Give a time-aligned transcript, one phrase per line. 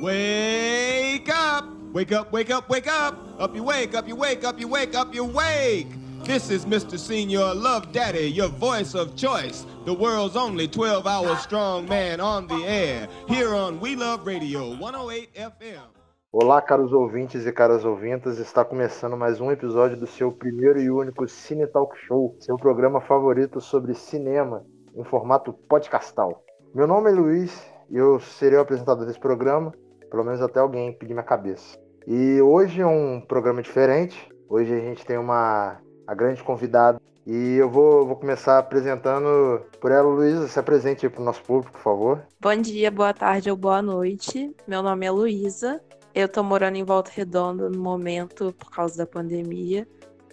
[0.00, 1.66] Wake up!
[1.92, 3.18] Wake up, wake up, wake up!
[3.38, 5.88] Up you wake, up you wake, up you wake, up you wake!
[6.24, 6.98] This is Mr.
[6.98, 12.46] Senior Love Daddy, your voice of choice, the world's only 12 hour strong man on
[12.46, 15.90] the air, here on We Love Radio 108 FM.
[16.32, 20.90] Olá, caros ouvintes e caras ouvintas, está começando mais um episódio do seu primeiro e
[20.90, 24.64] único Cine Talk Show, seu programa favorito sobre cinema
[24.96, 26.42] em formato podcastal.
[26.74, 29.74] Meu nome é Luiz e eu serei o apresentador desse programa,
[30.10, 31.78] pelo menos até alguém pedir minha cabeça.
[32.06, 37.56] E hoje é um programa diferente, hoje a gente tem uma a grande convidada e
[37.56, 40.48] eu vou, vou começar apresentando por ela, Luísa.
[40.48, 42.26] Se apresente para o nosso público, por favor.
[42.40, 44.52] Bom dia, boa tarde ou boa noite.
[44.66, 45.80] Meu nome é Luísa.
[46.12, 49.86] Eu tô morando em Volta Redonda no momento por causa da pandemia,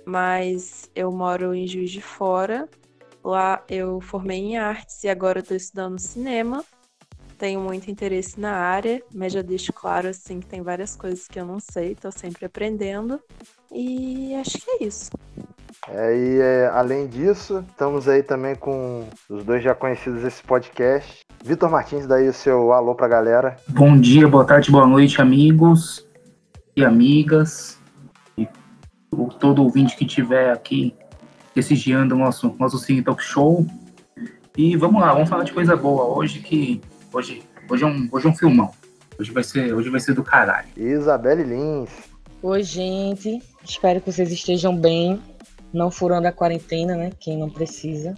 [0.06, 2.68] mas eu moro em Juiz de Fora.
[3.24, 6.64] Lá eu formei em artes e agora tô estudando cinema.
[7.38, 11.40] Tenho muito interesse na área, mas já deixo claro assim que tem várias coisas que
[11.40, 13.20] eu não sei, tô sempre aprendendo.
[13.72, 15.12] E acho que é isso.
[15.88, 21.22] É, e é, além disso, estamos aí também com os dois já conhecidos desse podcast.
[21.46, 23.56] Vitor Martins, daí o seu alô pra galera.
[23.70, 26.06] Bom dia, boa tarde, boa noite, amigos
[26.76, 27.80] e amigas.
[28.36, 28.48] E
[29.40, 30.96] todo ouvinte que estiver aqui
[31.54, 33.66] prestigiando o nosso, nosso Cine Talk Show.
[34.58, 36.82] E vamos lá, vamos falar de coisa boa hoje, que
[37.18, 38.72] hoje, hoje, é, um, hoje é um filmão.
[39.20, 40.68] Hoje vai ser, hoje vai ser do caralho.
[40.78, 41.90] Isabelle Lins.
[42.44, 43.42] Oi, gente.
[43.64, 45.20] Espero que vocês estejam bem
[45.74, 47.12] não furando a quarentena, né?
[47.20, 48.14] Quem não precisa.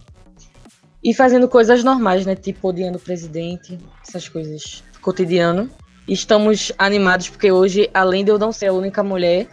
[1.01, 2.35] E fazendo coisas normais, né?
[2.35, 5.69] Tipo odiando o presidente, essas coisas cotidiano.
[6.05, 9.47] E estamos animados porque hoje, além de eu não ser a única mulher,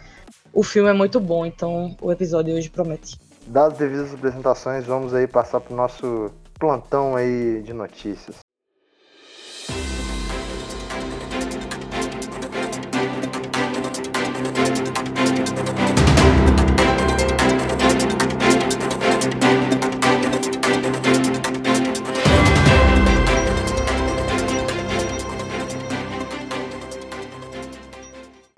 [0.51, 3.17] o filme é muito bom, então o episódio hoje promete.
[3.45, 8.46] Dadas devidas apresentações, vamos aí passar para o nosso plantão aí de notícias.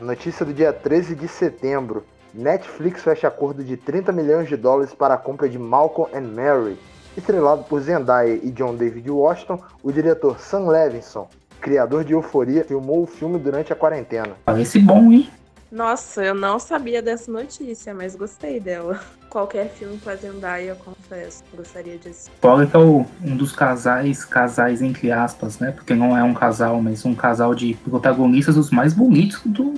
[0.09, 2.03] Notícia do dia 13 de setembro.
[2.33, 6.79] Netflix fecha acordo de 30 milhões de dólares para a compra de Malcolm and Mary.
[7.15, 11.29] Estrelado por Zendaya e John David Washington, o diretor Sam Levinson,
[11.61, 14.35] criador de Euforia, filmou o filme durante a quarentena.
[14.45, 15.29] Parece bom, hein?
[15.71, 18.99] Nossa, eu não sabia dessa notícia, mas gostei dela.
[19.29, 22.31] Qualquer filme com a Zendaya, eu confesso, gostaria disso.
[22.41, 25.71] Fora que é o, um dos casais, casais entre aspas, né?
[25.71, 29.75] Porque não é um casal, mas um casal de protagonistas os mais bonitos do,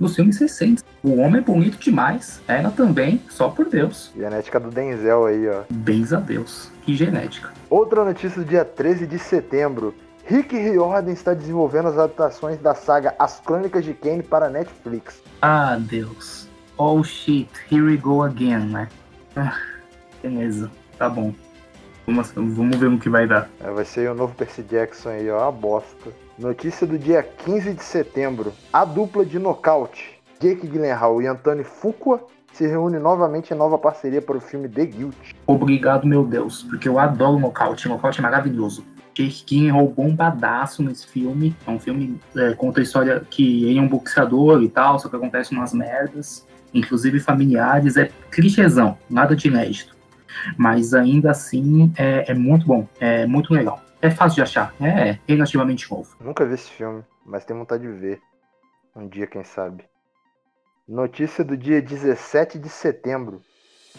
[0.00, 0.84] dos filmes recentes.
[1.02, 4.10] O homem é bonito demais, ela também, só por Deus.
[4.16, 5.62] Genética do Denzel aí, ó.
[5.70, 6.70] Bens a Deus.
[6.82, 7.52] Que genética.
[7.70, 9.94] Outra notícia do dia 13 de setembro.
[10.24, 15.22] Rick Riordan está desenvolvendo as adaptações da saga As Crônicas de Kane para Netflix.
[15.40, 16.47] Ah, Deus.
[16.80, 18.88] Oh shit, here we go again, né?
[19.34, 19.58] Ah,
[20.22, 21.34] beleza, tá bom.
[22.06, 23.50] Vamos, vamos ver no que vai dar.
[23.60, 26.12] É, vai ser o novo Percy Jackson aí, ó, a bosta.
[26.38, 28.52] Notícia do dia 15 de setembro.
[28.72, 32.20] A dupla de nocaute, Jake Gyllenhaal e Anthony Fuqua,
[32.52, 35.16] se reúne novamente em nova parceria para o filme The Guilt.
[35.48, 37.88] Obrigado, meu Deus, porque eu adoro nocaute.
[37.88, 38.84] Nocaute é maravilhoso.
[39.12, 41.56] Jake Gyllenhaal bombadaço nesse filme.
[41.66, 45.08] É um filme é, conta a história que ele é um boxeador e tal, só
[45.08, 47.96] que acontece umas merdas, inclusive familiares.
[47.96, 49.96] É clichêzão, nada de inédito.
[50.56, 53.82] Mas ainda assim é, é muito bom, é muito legal.
[54.00, 56.16] É fácil de achar, é relativamente novo.
[56.20, 58.20] Nunca vi esse filme, mas tenho vontade de ver.
[58.94, 59.84] Um dia, quem sabe.
[60.88, 63.42] Notícia do dia 17 de setembro.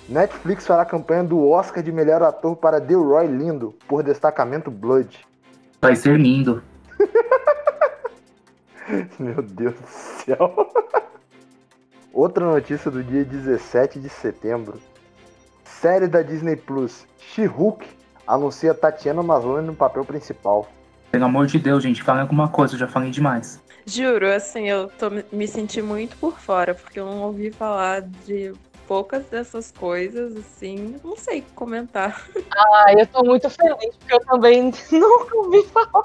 [0.08, 5.20] Netflix fará campanha do Oscar de melhor ator para Delroy Lindo por destacamento Blood.
[5.82, 6.64] Vai ser lindo.
[9.20, 10.72] Meu Deus do céu.
[12.14, 14.80] Outra notícia do dia 17 de setembro.
[15.64, 17.86] Série da Disney Plus, She-Hulk,
[18.28, 20.68] anuncia Tatiana Maslany no papel principal.
[21.12, 23.62] Pelo amor de Deus, gente, fala alguma coisa, eu já falei demais.
[23.86, 28.54] Juro, assim, eu tô, me senti muito por fora, porque eu não ouvi falar de
[28.88, 32.28] poucas dessas coisas, assim, não sei comentar.
[32.52, 36.04] Ah, eu tô muito feliz, porque eu também nunca ouvi falar.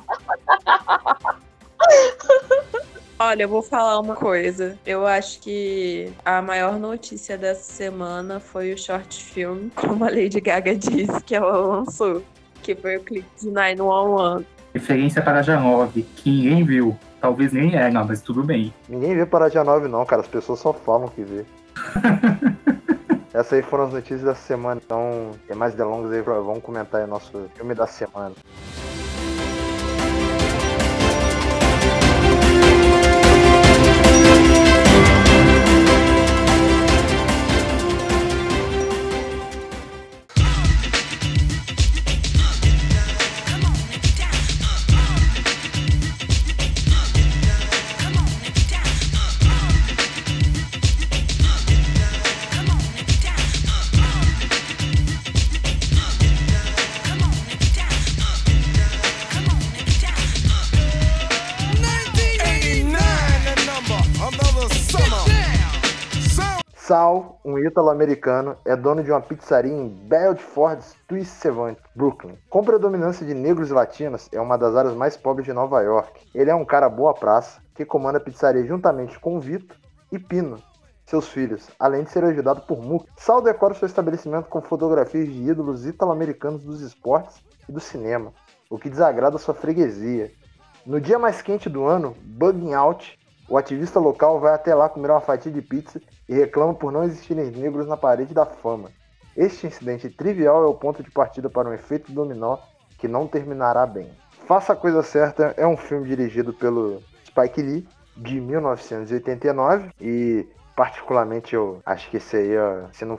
[3.19, 4.77] Olha, eu vou falar uma coisa.
[4.85, 10.41] Eu acho que a maior notícia dessa semana foi o short film, como a Lady
[10.41, 12.23] Gaga disse que ela lançou,
[12.63, 14.47] que foi o clipe de 911.
[14.75, 16.99] Referência para a Janove, que ninguém viu.
[17.21, 18.75] Talvez nem é, não, mas tudo bem.
[18.89, 20.21] Ninguém vê para a Janove não, cara.
[20.21, 21.45] As pessoas só falam que vê.
[23.33, 27.07] Essas aí foram as notícias da semana, então tem mais delongas aí, vamos comentar aí
[27.07, 28.33] o nosso filme da semana.
[67.75, 72.39] Sal, um ítalo-americano, é dono de uma pizzaria em Bedford Stuyvesant, Brooklyn.
[72.49, 76.27] Com predominância de negros e latinos, é uma das áreas mais pobres de Nova York.
[76.35, 79.77] Ele é um cara boa praça, que comanda a pizzaria juntamente com Vito
[80.13, 80.57] e Pino,
[81.05, 83.07] seus filhos, além de ser ajudado por Mook.
[83.17, 88.33] Sal decora seu estabelecimento com fotografias de ídolos italo-americanos dos esportes e do cinema,
[88.71, 90.33] o que desagrada sua freguesia.
[90.87, 93.19] No dia mais quente do ano, bugging out,
[93.49, 97.05] o ativista local vai até lá comer uma fatia de pizza e reclama por não
[97.05, 98.91] existirem negros na parede da fama.
[99.37, 102.59] Este incidente trivial é o ponto de partida para um efeito dominó
[102.99, 104.11] que não terminará bem.
[104.47, 111.55] Faça a Coisa Certa é um filme dirigido pelo Spike Lee, de 1989, e particularmente
[111.55, 113.19] eu acho que esse aí, ó, se não,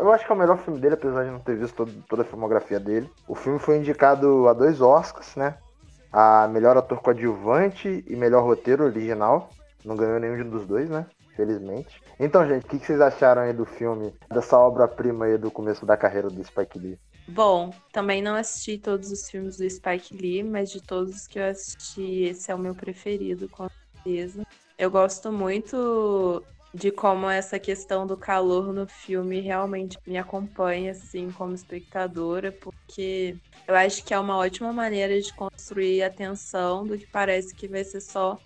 [0.00, 2.22] eu acho que é o melhor filme dele, apesar de não ter visto todo, toda
[2.22, 3.10] a filmografia dele.
[3.26, 5.56] O filme foi indicado a dois Oscars, né?
[6.12, 9.50] A melhor ator coadjuvante e melhor roteiro original.
[9.84, 11.06] Não ganhou nenhum dos dois, né?
[11.36, 12.02] Felizmente.
[12.18, 15.96] Então, gente, o que vocês acharam aí do filme, dessa obra-prima aí do começo da
[15.96, 16.98] carreira do Spike Lee?
[17.28, 21.38] Bom, também não assisti todos os filmes do Spike Lee, mas de todos os que
[21.38, 23.66] eu assisti, esse é o meu preferido, com
[24.04, 24.42] certeza.
[24.78, 26.42] Eu gosto muito
[26.72, 33.36] de como essa questão do calor no filme realmente me acompanha, assim, como espectadora, porque
[33.66, 37.66] eu acho que é uma ótima maneira de construir a tensão do que parece que
[37.66, 38.38] vai ser só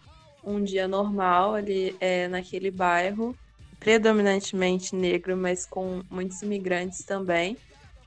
[0.44, 3.36] um dia normal ali é, naquele bairro,
[3.78, 7.56] predominantemente negro, mas com muitos imigrantes também.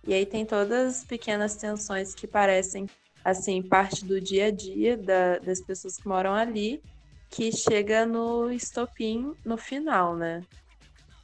[0.06, 2.88] E aí tem todas as pequenas tensões que parecem,
[3.24, 6.82] assim, parte do dia a dia da, das pessoas que moram ali,
[7.30, 10.42] que chega no estopim no final, né?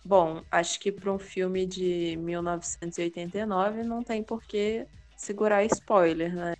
[0.04, 6.56] Bom, acho que para um filme de 1989 não tem por que segurar spoiler, né?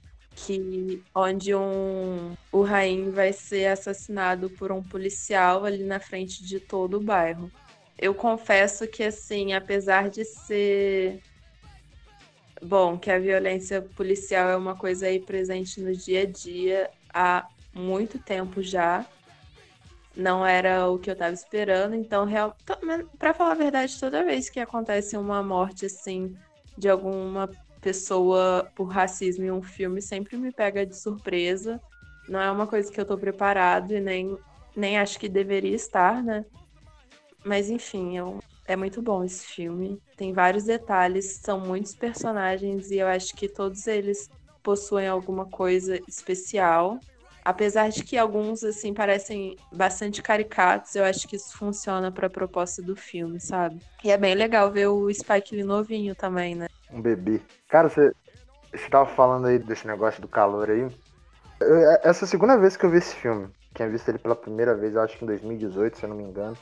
[0.46, 6.60] Que onde um o Rain vai ser assassinado por um policial ali na frente de
[6.60, 7.52] todo o bairro.
[7.98, 11.22] Eu confesso que assim, apesar de ser
[12.62, 17.48] bom, que a violência policial é uma coisa aí presente no dia a dia há
[17.74, 19.06] muito tempo já.
[20.16, 22.56] Não era o que eu estava esperando, então real...
[23.18, 26.36] para falar a verdade, toda vez que acontece uma morte assim
[26.78, 27.50] de alguma
[27.82, 31.80] pessoa por racismo em um filme, sempre me pega de surpresa.
[32.28, 34.38] Não é uma coisa que eu tô preparado e nem
[34.76, 36.46] nem acho que deveria estar, né?
[37.44, 40.00] Mas enfim, eu é muito bom esse filme.
[40.16, 44.30] Tem vários detalhes, são muitos personagens e eu acho que todos eles
[44.64, 47.00] possuem alguma coisa especial.
[47.44, 52.30] Apesar de que alguns assim parecem bastante caricatos, eu acho que isso funciona para a
[52.30, 53.80] proposta do filme, sabe?
[54.04, 56.68] E é bem legal ver o Spike Lee novinho também, né?
[56.92, 57.42] Um bebê.
[57.70, 58.12] Cara, você
[58.72, 60.88] você tava falando aí desse negócio do calor aí.
[61.60, 63.50] Eu, essa é a segunda vez que eu vi esse filme.
[63.74, 66.56] Tinha visto ele pela primeira vez, acho que em 2018, se eu não me engano.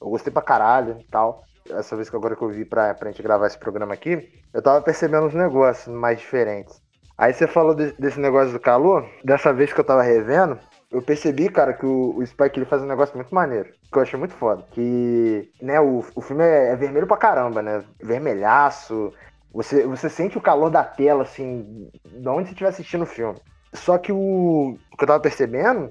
[0.00, 1.44] Eu gostei pra caralho e tal.
[1.70, 4.62] Essa vez que agora que eu vi pra, pra gente gravar esse programa aqui, eu
[4.62, 6.82] tava percebendo uns negócios mais diferentes.
[7.16, 10.58] Aí você falou de, desse negócio do calor, dessa vez que eu tava revendo,
[10.90, 13.70] eu percebi, cara, que o, o Spike ele faz um negócio muito maneiro.
[13.90, 14.64] Que eu achei muito foda.
[14.72, 17.84] Que, né, o, o filme é, é vermelho pra caramba, né?
[18.02, 19.12] Vermelhaço.
[19.54, 23.38] Você, você sente o calor da tela, assim, de onde você estiver assistindo o filme.
[23.72, 25.90] Só que o, o que eu tava percebendo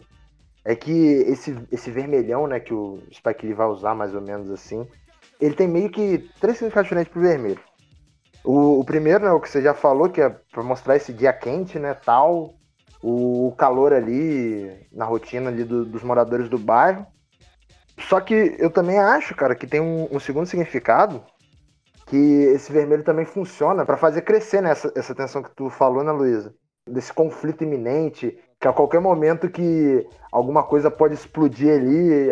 [0.65, 4.51] é que esse, esse vermelhão, né, que o Spike Lee vai usar mais ou menos
[4.51, 4.85] assim,
[5.39, 7.59] ele tem meio que três significados diferentes pro vermelho.
[8.43, 11.31] O, o, primeiro, né, o que você já falou, que é para mostrar esse dia
[11.31, 12.53] quente, né, tal,
[13.01, 17.05] o, o calor ali na rotina ali do, dos moradores do bairro.
[18.09, 21.23] Só que eu também acho, cara, que tem um, um segundo significado,
[22.13, 26.03] que esse vermelho também funciona para fazer crescer né, essa, essa tensão que tu falou,
[26.03, 26.53] né, Luísa?
[26.87, 32.31] Desse conflito iminente, que a qualquer momento que alguma coisa pode explodir ali,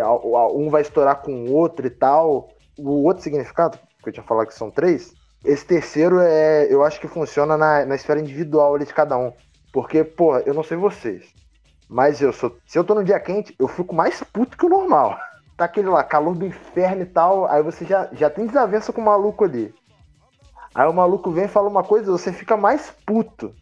[0.54, 2.50] um vai estourar com o outro e tal.
[2.78, 7.02] O outro significado, que eu tinha falado que são três, esse terceiro é, eu acho
[7.02, 9.34] que funciona na, na esfera individual ali de cada um.
[9.74, 11.34] Porque, pô, eu não sei vocês,
[11.90, 12.56] mas eu sou.
[12.68, 15.18] Se eu tô no dia quente, eu fico mais puto que o normal.
[15.62, 19.00] Tá aquele lá, calor do inferno e tal, aí você já, já tem desavença com
[19.00, 19.72] o maluco ali.
[20.74, 23.54] Aí o maluco vem e fala uma coisa, você fica mais puto.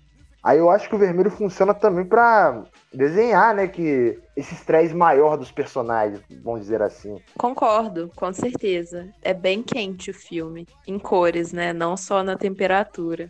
[0.42, 2.64] Aí eu acho que o vermelho funciona também para
[2.94, 7.20] desenhar, né, que esse estresse maior dos personagens, vamos dizer assim.
[7.38, 9.10] Concordo, com certeza.
[9.22, 13.30] É bem quente o filme, em cores, né, não só na temperatura.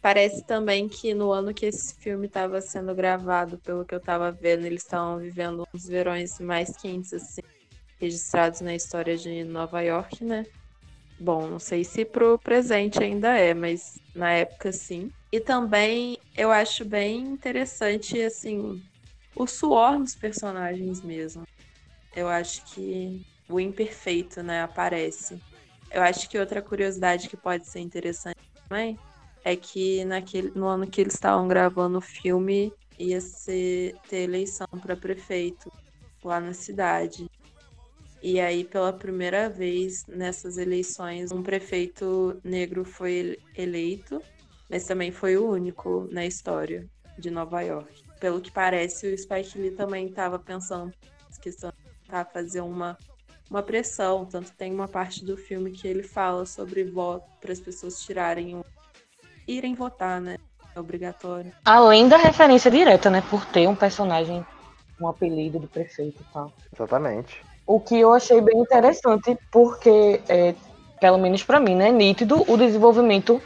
[0.00, 4.32] Parece também que no ano que esse filme estava sendo gravado, pelo que eu estava
[4.32, 7.42] vendo, eles estavam vivendo uns verões mais quentes assim,
[8.00, 10.44] registrados na história de Nova York, né?
[11.18, 15.10] Bom, não sei se pro presente ainda é, mas na época sim.
[15.30, 18.82] E também eu acho bem interessante, assim,
[19.36, 21.42] o suor nos personagens mesmo.
[22.16, 25.38] Eu acho que o imperfeito, né, aparece.
[25.92, 28.36] Eu acho que outra curiosidade que pode ser interessante
[28.68, 28.96] também
[29.44, 34.66] é que naquele, no ano que eles estavam gravando o filme ia ser, ter eleição
[34.80, 35.70] para prefeito
[36.22, 37.26] lá na cidade.
[38.22, 44.20] E aí, pela primeira vez nessas eleições, um prefeito negro foi eleito,
[44.68, 46.86] mas também foi o único na história
[47.18, 48.04] de Nova York.
[48.20, 50.92] Pelo que parece, o Spike Lee também estava pensando
[51.40, 52.96] questão de fazer uma,
[53.50, 54.26] uma pressão.
[54.26, 58.62] Tanto tem uma parte do filme que ele fala sobre voto para as pessoas tirarem,
[59.48, 60.36] irem votar, né?
[60.74, 61.52] É obrigatório.
[61.64, 63.22] Além da referência direta, né?
[63.28, 64.44] Por ter um personagem,
[65.00, 66.52] um apelido do prefeito e tal.
[66.72, 67.42] Exatamente.
[67.70, 70.56] O que eu achei bem interessante, porque, é,
[71.00, 73.40] pelo menos para mim, né, nítido o desenvolvimento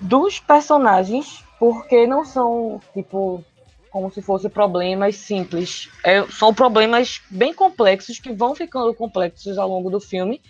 [0.00, 3.44] dos personagens, porque não são, tipo,
[3.88, 5.88] como se fossem problemas simples.
[6.02, 10.42] É, são problemas bem complexos que vão ficando complexos ao longo do filme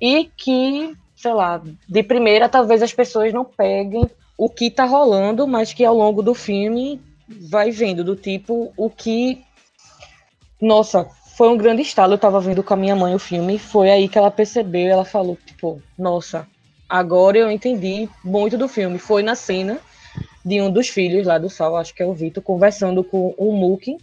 [0.00, 5.46] e que, sei lá, de primeira talvez as pessoas não peguem o que tá rolando,
[5.46, 7.00] mas que ao longo do filme
[7.48, 9.44] vai vendo do tipo o que
[10.60, 12.14] nossa, foi um grande estalo.
[12.14, 15.04] Eu tava vendo com a minha mãe o filme, foi aí que ela percebeu, ela
[15.04, 16.46] falou, tipo, nossa,
[16.88, 18.98] agora eu entendi muito do filme.
[18.98, 19.78] Foi na cena
[20.44, 23.52] de um dos filhos lá do Sal, acho que é o Vitor, conversando com o
[23.52, 23.96] Mook.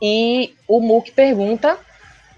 [0.00, 1.78] E o Mook pergunta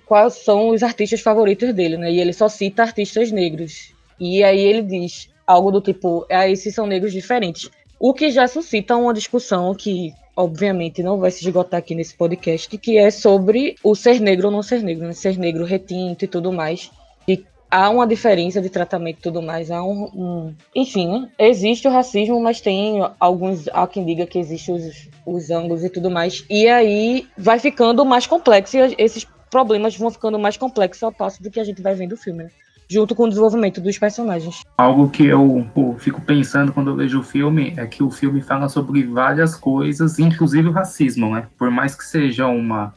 [0.07, 2.13] quais são os artistas favoritos dele, né?
[2.13, 3.93] E ele só cita artistas negros.
[4.19, 7.71] E aí ele diz algo do tipo, ah, esses são negros diferentes.
[7.99, 12.77] O que já suscita uma discussão que obviamente não vai se esgotar aqui nesse podcast,
[12.79, 15.13] que é sobre o ser negro ou não ser negro, né?
[15.13, 16.91] ser negro retinto e tudo mais.
[17.27, 19.71] E há uma diferença de tratamento e tudo mais.
[19.71, 20.55] Há um, um...
[20.75, 23.69] Enfim, existe o racismo, mas tem alguns.
[23.69, 26.45] Há quem diga que existem os, os ângulos e tudo mais.
[26.49, 31.43] E aí vai ficando mais complexo e esses problemas vão ficando mais complexos ao passo
[31.43, 32.45] do que a gente vai vendo o filme.
[32.45, 32.51] Né?
[32.89, 34.63] Junto com o desenvolvimento dos personagens.
[34.77, 35.67] Algo que eu
[35.99, 40.19] fico pensando quando eu vejo o filme é que o filme fala sobre várias coisas,
[40.19, 41.47] inclusive o racismo, né?
[41.57, 42.95] Por mais que seja uma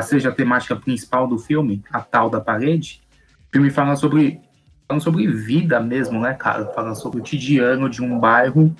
[0.00, 3.02] seja a temática principal do filme, a tal da parede,
[3.48, 4.40] o filme fala sobre
[4.88, 6.66] fala sobre vida mesmo, né, cara?
[6.66, 8.74] Fala sobre o cotidiano de um bairro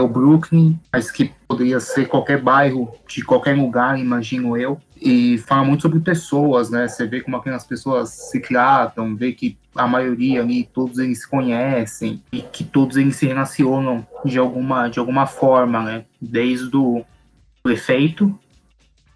[0.00, 4.80] o Brooklyn, mas que poderia ser qualquer bairro de qualquer lugar, imagino eu.
[5.00, 6.88] E fala muito sobre pessoas, né?
[6.88, 11.28] Você vê como aquelas pessoas se tratam, vê que a maioria ali, todos eles se
[11.28, 16.04] conhecem e que todos eles se relacionam de alguma, de alguma forma, né?
[16.20, 17.04] Desde o
[17.62, 18.36] prefeito,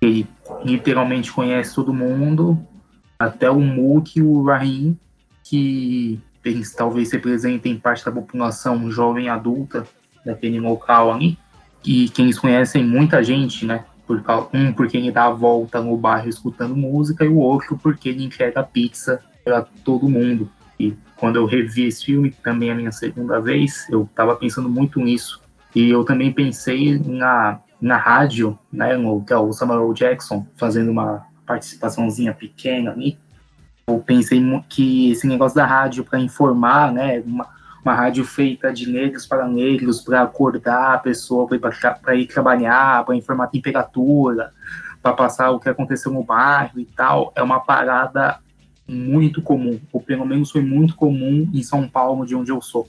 [0.00, 0.28] que ele
[0.64, 2.56] literalmente conhece todo mundo,
[3.18, 4.96] até o Mook e o Rahim,
[5.42, 9.84] que eles talvez representem parte da população jovem adulta
[10.24, 11.38] daquele local ali,
[11.84, 13.84] e que eles conhecem muita gente, né?
[14.06, 18.08] Por, um porque ele dá a volta no bairro escutando música, e o outro porque
[18.08, 20.50] ele entrega pizza para todo mundo.
[20.78, 25.00] E quando eu revi esse filme, também a minha segunda vez, eu estava pensando muito
[25.00, 25.40] nisso.
[25.74, 30.90] E eu também pensei na, na rádio, né, no, que é o Samuel Jackson, fazendo
[30.90, 33.18] uma participaçãozinha pequena ali.
[33.86, 37.48] Eu pensei que esse negócio da rádio para informar, né, uma,
[37.84, 41.48] uma rádio feita de negros para negros, para acordar a pessoa
[42.00, 44.52] para ir trabalhar, para informar a temperatura,
[45.02, 48.38] para passar o que aconteceu no bairro e tal, é uma parada
[48.86, 52.88] muito comum, ou pelo menos foi muito comum em São Paulo, de onde eu sou.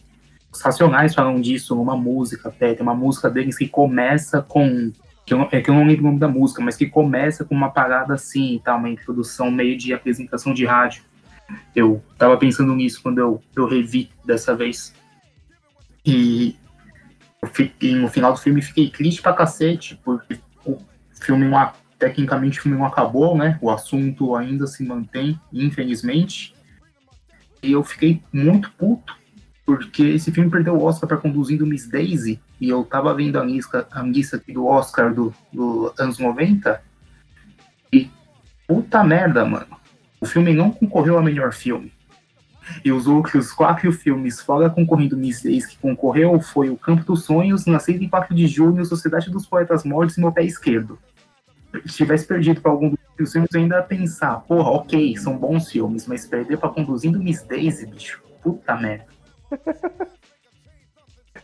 [0.52, 4.92] Os Racionais falam disso numa música até, tem uma música deles que começa com
[5.26, 7.56] que eu, é que eu não lembro o nome da música, mas que começa com
[7.56, 11.04] uma parada assim, tá, uma introdução meio de apresentação de rádio.
[11.76, 14.94] Eu tava pensando nisso quando eu, eu revi dessa vez.
[16.06, 16.56] E,
[17.52, 20.78] fiquei, no final do filme fiquei triste pra cacete, porque o
[21.20, 23.58] filme, não, tecnicamente, o filme não acabou, né?
[23.62, 26.54] O assunto ainda se mantém, infelizmente.
[27.62, 29.16] E eu fiquei muito puto,
[29.66, 33.44] porque esse filme perdeu o Oscar para Conduzindo Miss Daisy, e eu tava vendo a
[33.44, 36.82] lista, a lista aqui do Oscar do, do anos 90,
[37.92, 38.10] e
[38.68, 39.83] puta merda, mano
[40.24, 41.92] o filme não concorreu a melhor filme.
[42.84, 47.25] E os outros quatro filmes fora concorrendo Miss Days que concorreu foi O Campo dos
[47.25, 50.98] Sonhos, Nascido em 4 de Junho, Sociedade dos Poetas Mortos e Meu Pé Esquerdo.
[51.86, 55.70] Se tivesse perdido para algum dos filmes, eu ainda ia pensar, porra, ok, são bons
[55.70, 59.08] filmes, mas perder para Conduzindo Miss Daisy, bicho, puta merda.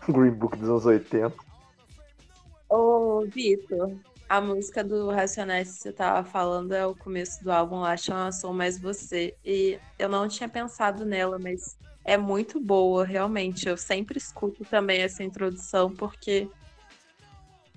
[0.08, 1.34] Green Book dos anos 80.
[2.70, 3.92] Ô, Vitor,
[4.30, 8.32] a música do Racionais que você tava falando é o começo do álbum lá, chama
[8.32, 9.36] Sou Mais Você.
[9.44, 13.68] E eu não tinha pensado nela, mas é muito boa, realmente.
[13.68, 16.48] Eu sempre escuto também essa introdução, porque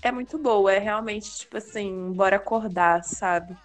[0.02, 0.71] é muito boa.
[0.71, 3.56] É realmente, tipo assim, bora acordar, sabe?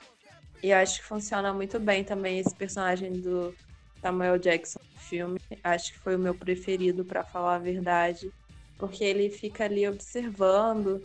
[0.63, 3.53] E acho que funciona muito bem também esse personagem do
[4.01, 5.39] Samuel Jackson no filme.
[5.61, 8.31] Acho que foi o meu preferido, para falar a verdade.
[8.77, 11.03] Porque ele fica ali observando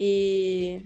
[0.00, 0.80] e.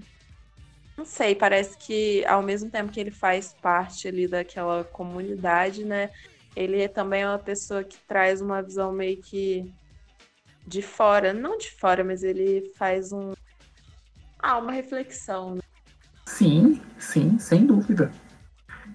[0.96, 6.10] Não sei, parece que ao mesmo tempo que ele faz parte ali daquela comunidade, né?
[6.54, 9.72] Ele também é uma pessoa que traz uma visão meio que
[10.66, 13.32] de fora, não de fora, mas ele faz um
[14.38, 15.54] ah, uma reflexão.
[15.54, 15.62] Né?
[16.26, 18.12] Sim, sim, sem dúvida.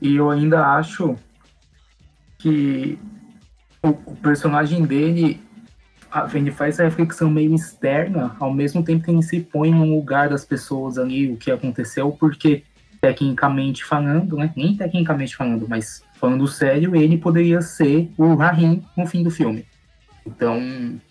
[0.01, 1.16] E eu ainda acho
[2.38, 3.00] que
[3.82, 5.42] o personagem dele
[6.34, 10.30] ele faz essa reflexão meio externa, ao mesmo tempo que ele se põe no lugar
[10.30, 12.64] das pessoas ali, o que aconteceu, porque
[13.00, 19.06] tecnicamente falando, né, nem tecnicamente falando, mas falando sério, ele poderia ser o Rahim no
[19.06, 19.66] fim do filme.
[20.26, 20.60] Então,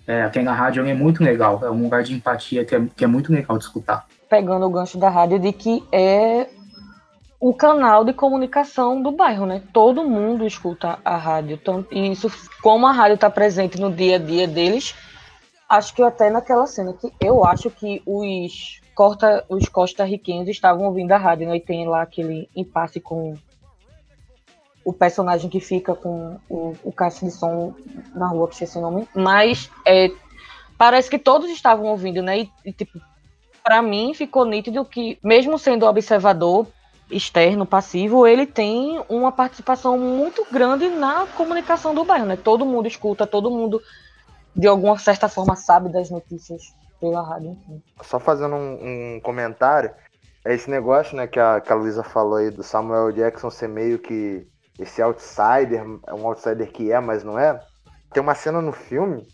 [0.07, 3.05] é, aqui na rádio é muito legal, é um lugar de empatia que é, que
[3.05, 4.07] é muito legal de escutar.
[4.29, 6.49] Pegando o gancho da rádio de que é
[7.39, 9.63] o canal de comunicação do bairro, né?
[9.73, 11.59] Todo mundo escuta a rádio.
[11.61, 12.31] Então, isso,
[12.63, 14.95] como a rádio está presente no dia a dia deles,
[15.69, 21.13] acho que até naquela cena que eu acho que os corta, os costa-riquenhos estavam ouvindo
[21.13, 21.57] a rádio, né?
[21.57, 23.35] E tem lá aquele impasse com
[24.83, 27.75] o personagem que fica com o, o caixa de som
[28.15, 29.07] na rua, que esqueci o nome.
[29.15, 30.11] Mas é,
[30.79, 32.41] parece que todos estavam ouvindo, né?
[32.41, 32.99] E, e tipo,
[33.63, 36.67] para mim ficou nítido que, mesmo sendo observador,
[37.11, 42.37] externo, passivo, ele tem uma participação muito grande na comunicação do bairro, né?
[42.37, 43.81] Todo mundo escuta, todo mundo,
[44.55, 47.57] de alguma certa forma, sabe das notícias pela rádio.
[48.03, 49.93] Só fazendo um, um, comentário,
[50.45, 53.69] é esse negócio, né, que a, que a Luísa falou aí do Samuel Jackson ser
[53.69, 54.47] meio que
[54.79, 57.61] esse outsider, é um outsider que é, mas não é.
[58.13, 59.27] Tem uma cena no filme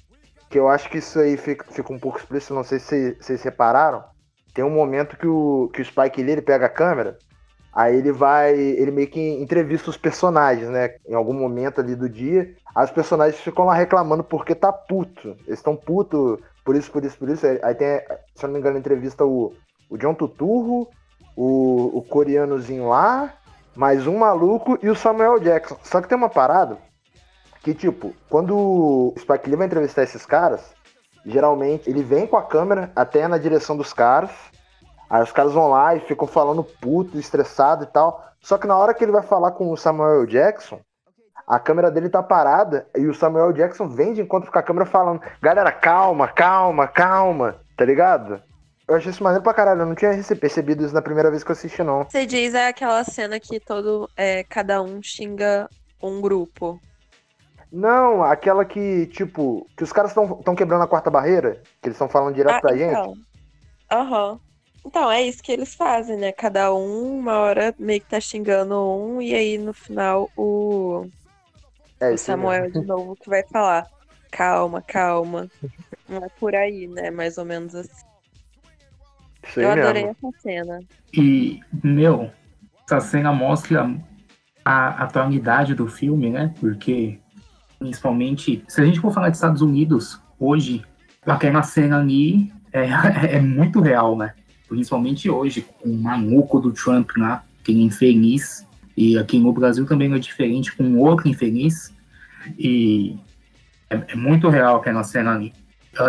[0.51, 3.42] que eu acho que isso aí fica, fica um pouco explícito, não sei se vocês
[3.42, 4.05] repararam.
[4.53, 7.16] Tem um momento que o, que o Spike Lee ele pega a câmera
[7.72, 10.96] Aí ele vai, ele meio que entrevista os personagens, né?
[11.08, 15.28] Em algum momento ali do dia, aí os personagens ficam lá reclamando porque tá puto.
[15.46, 17.46] Eles estão puto por isso, por isso, por isso.
[17.62, 17.98] Aí tem,
[18.35, 19.54] se eu não me engano, entrevista o,
[19.88, 20.87] o John Tuturro,
[21.35, 23.32] o, o coreanozinho lá,
[23.74, 25.78] mais um maluco e o Samuel Jackson.
[25.82, 26.76] Só que tem uma parada
[27.62, 30.74] que, tipo, quando o Spike Lee vai entrevistar esses caras,
[31.24, 34.30] geralmente ele vem com a câmera até na direção dos caras
[35.12, 38.25] Aí os caras vão lá e ficam falando puto, estressado e tal.
[38.40, 40.81] Só que na hora que ele vai falar com o Samuel Jackson,
[41.46, 44.87] a câmera dele tá parada e o Samuel Jackson vem de encontro com a câmera
[44.87, 48.42] falando: Galera, calma, calma, calma, tá ligado?
[48.88, 51.51] Eu achei isso maneiro pra caralho, eu não tinha percebido isso na primeira vez que
[51.51, 52.05] eu assisti, não.
[52.05, 55.68] Você diz é aquela cena que todo, é, cada um xinga
[56.03, 56.81] um grupo.
[57.70, 62.09] Não, aquela que, tipo, que os caras estão quebrando a quarta barreira, que eles estão
[62.09, 63.14] falando direto ah, pra então.
[63.14, 63.27] gente.
[63.90, 64.33] Aham.
[64.33, 64.52] Uhum.
[64.85, 66.33] Então, é isso que eles fazem, né?
[66.33, 71.07] Cada um, uma hora, meio que tá xingando um, e aí no final o,
[72.01, 72.81] é o Samuel mesmo.
[72.81, 73.87] de novo que vai falar:
[74.31, 75.49] calma, calma.
[76.09, 77.11] Não é por aí, né?
[77.11, 78.05] Mais ou menos assim.
[79.47, 80.29] Isso Eu adorei mesmo.
[80.29, 80.81] essa cena.
[81.12, 82.31] E, meu,
[82.85, 83.88] essa cena mostra
[84.64, 86.53] a atualidade do filme, né?
[86.61, 87.18] Porque,
[87.79, 90.85] principalmente, se a gente for falar de Estados Unidos, hoje,
[91.25, 92.87] aquela cena ali é,
[93.37, 94.35] é muito real, né?
[94.72, 99.85] Principalmente hoje, com o maluco do Trump lá, que é infeliz, e aqui no Brasil
[99.85, 101.92] também é diferente, com outro infeliz,
[102.58, 103.18] e
[103.90, 105.52] é, é muito real aquela cena ali.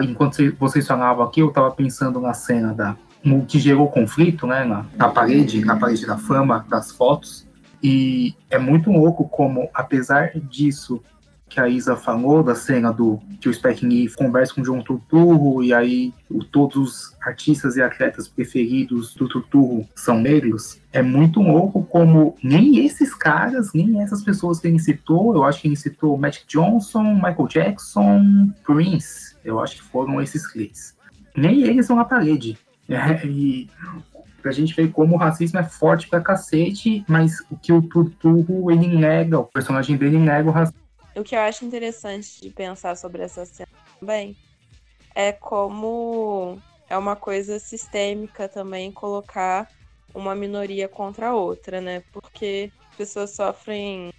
[0.02, 4.64] Enquanto vocês falavam aqui, eu estava pensando na cena da no que gerou conflito, né,
[4.64, 7.46] na, na parede, na parede da fama, das fotos,
[7.82, 11.02] e é muito louco como, apesar disso,
[11.54, 13.52] que a Isa falou da cena do que o
[13.84, 19.14] Lee conversa com o João Turturro e aí o, todos os artistas e atletas preferidos
[19.14, 24.68] do Turturro são negros, é muito louco como nem esses caras, nem essas pessoas que
[24.68, 29.84] ele citou, eu acho que ele citou Magic Johnson, Michael Jackson, Prince, eu acho que
[29.84, 30.96] foram esses três.
[31.38, 32.58] Nem eles vão na parede.
[32.90, 33.70] É, e
[34.42, 38.70] pra gente ver como o racismo é forte pra cacete, mas o que o Turturro
[38.70, 40.83] ele nega, o personagem dele nega o racismo
[41.20, 44.36] o que eu acho interessante de pensar sobre essa cena também
[45.16, 46.58] é como
[46.90, 49.68] é uma coisa sistêmica também colocar
[50.14, 52.04] uma minoria contra a outra, né?
[52.12, 54.12] Porque pessoas sofrem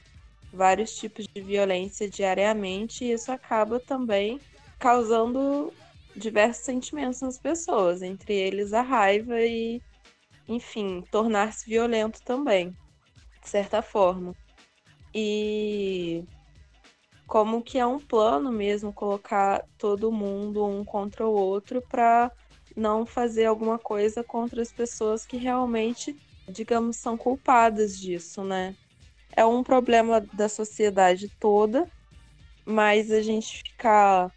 [0.52, 4.40] vários tipos de violência diariamente e isso acaba também
[4.78, 5.72] causando
[6.16, 9.82] diversos sentimentos nas pessoas, entre eles a raiva e,
[10.48, 12.70] enfim, tornar-se violento também,
[13.42, 14.34] de certa forma.
[15.12, 16.24] E
[17.26, 22.30] como que é um plano mesmo colocar todo mundo um contra o outro para
[22.76, 26.16] não fazer alguma coisa contra as pessoas que realmente,
[26.48, 28.74] digamos, são culpadas disso, né?
[29.36, 31.86] é um problema da sociedade toda,
[32.64, 34.32] mas a gente ficar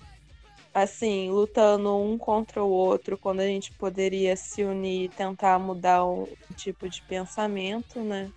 [0.74, 6.06] assim, lutando um contra o outro, quando a gente poderia se unir e tentar mudar
[6.06, 8.32] o tipo de pensamento, né?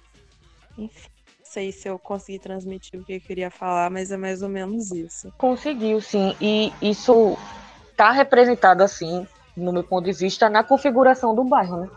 [0.78, 1.08] Enfim,
[1.50, 4.92] sei se eu consegui transmitir o que eu queria falar, mas é mais ou menos
[4.92, 5.32] isso.
[5.36, 6.34] Conseguiu, sim.
[6.40, 7.36] E isso
[7.90, 11.88] está representado, assim, no meu ponto de vista, na configuração do bairro, né?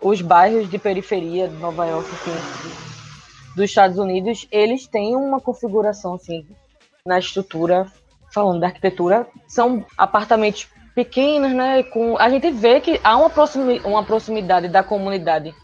[0.00, 6.14] Os bairros de periferia de Nova York, assim, dos Estados Unidos, eles têm uma configuração,
[6.14, 6.46] assim,
[7.06, 7.90] na estrutura
[8.32, 11.82] falando da arquitetura, são apartamentos pequenos, né?
[11.82, 15.54] Com, a gente vê que há uma, proximi, uma proximidade da comunidade.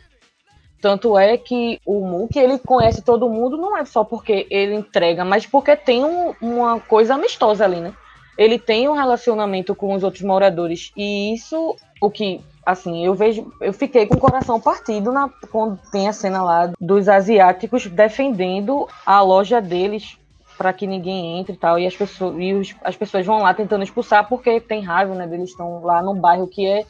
[0.80, 5.24] Tanto é que o MOOC, ele conhece todo mundo, não é só porque ele entrega,
[5.24, 7.92] mas porque tem um, uma coisa amistosa ali, né?
[8.36, 10.92] Ele tem um relacionamento com os outros moradores.
[10.96, 15.80] E isso, o que, assim, eu vejo, eu fiquei com o coração partido na, quando
[15.90, 20.16] tem a cena lá dos asiáticos defendendo a loja deles
[20.56, 21.78] para que ninguém entre e tal.
[21.80, 25.28] E as pessoas, e os, as pessoas vão lá tentando expulsar porque tem raiva, né?
[25.32, 26.86] Eles estão lá num bairro que é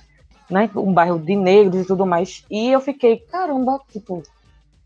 [0.50, 2.44] né, um bairro de negros e tudo mais.
[2.50, 4.22] E eu fiquei, caramba, tipo,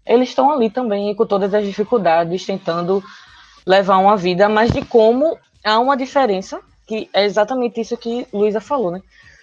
[0.05, 3.03] eles estão ali também com todas as dificuldades, tentando
[3.67, 8.61] levar uma vida, mas de como há uma diferença, que é exatamente isso que Luísa
[8.61, 9.01] falou, né?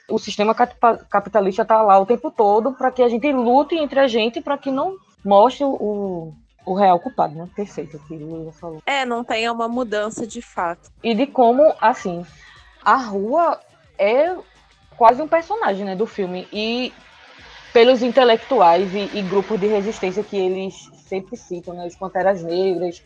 [0.09, 4.07] O sistema capitalista está lá o tempo todo para que a gente lute entre a
[4.07, 6.33] gente para que não mostre o,
[6.65, 7.47] o real culpado, né?
[7.55, 8.81] Perfeito, o que Luísa falou.
[8.85, 10.91] É, não tenha uma mudança de fato.
[11.03, 12.25] E de como, assim,
[12.83, 13.59] a rua
[13.97, 14.35] é
[14.99, 16.45] quase um personagem, né, do filme.
[16.51, 16.93] E
[17.71, 21.87] pelos intelectuais e, e grupos de resistência que eles sempre citam, né?
[21.87, 23.01] Os Panteras Negras,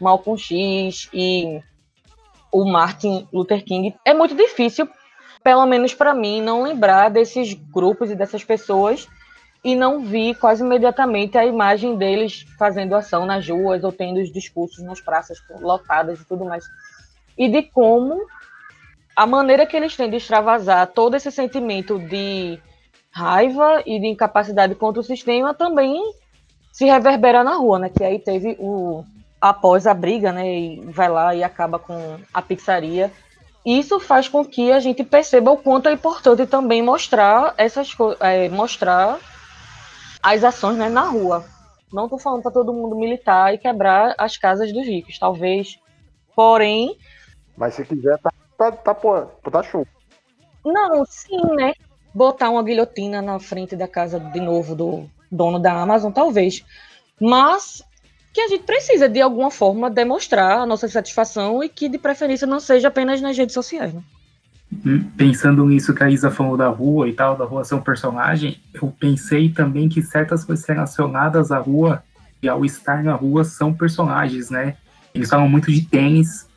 [0.00, 1.60] Malcolm X e
[2.50, 3.94] o Martin Luther King.
[4.04, 4.88] É muito difícil,
[5.42, 9.06] pelo menos para mim, não lembrar desses grupos e dessas pessoas
[9.62, 14.32] e não vi quase imediatamente a imagem deles fazendo ação nas ruas ou tendo os
[14.32, 16.64] discursos nas praças lotadas e tudo mais.
[17.36, 18.26] E de como
[19.16, 22.58] a maneira que eles têm de extravasar todo esse sentimento de
[23.10, 26.02] raiva e de incapacidade contra o sistema também
[26.72, 27.88] se reverbera na rua, né?
[27.88, 29.04] Que aí teve o
[29.40, 30.58] após a briga, né?
[30.58, 33.12] E vai lá e acaba com a pizzaria.
[33.64, 38.48] Isso faz com que a gente perceba o quanto é importante também mostrar essas é,
[38.48, 39.18] mostrar
[40.22, 41.44] as ações né, na rua.
[41.92, 45.78] Não estou falando para todo mundo militar e quebrar as casas dos ricos, talvez.
[46.34, 46.98] Porém.
[47.56, 49.86] Mas se quiser, tá, tá, tá, tá show.
[50.64, 51.74] Não, sim, né?
[52.14, 56.64] Botar uma guilhotina na frente da casa de novo do dono da Amazon, talvez.
[57.20, 57.82] Mas
[58.32, 62.46] que a gente precisa, de alguma forma, demonstrar a nossa satisfação e que, de preferência,
[62.46, 63.92] não seja apenas nas redes sociais.
[63.92, 64.02] Né?
[65.16, 68.60] pensando nisso que a Isa falou da rua e tal, da rua ser um personagem,
[68.72, 72.02] eu pensei também que certas coisas relacionadas à rua
[72.42, 74.76] e ao estar na rua são personagens, né?
[75.14, 76.48] Eles falam muito de tênis,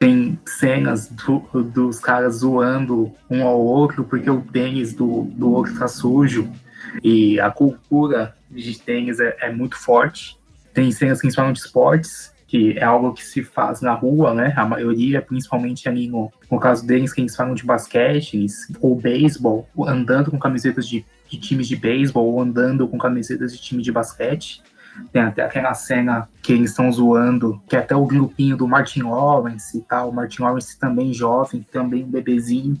[0.00, 5.78] tem cenas do, dos caras zoando um ao outro porque o tênis do, do outro
[5.78, 6.50] tá sujo
[7.04, 10.38] e a cultura de tênis é, é muito forte.
[10.72, 14.52] Tem cenas que falam de esportes que é algo que se faz na rua, né?
[14.56, 18.44] A maioria, principalmente ali no, no caso deles, que eles falam de basquete
[18.80, 23.60] ou beisebol, andando com camisetas de, de times de beisebol ou andando com camisetas de
[23.60, 24.62] time de basquete.
[25.12, 29.02] Tem até aquela cena que eles estão zoando, que é até o grupinho do Martin
[29.02, 30.10] Lawrence e tal.
[30.10, 32.80] O Martin Lawrence também jovem, também bebezinho.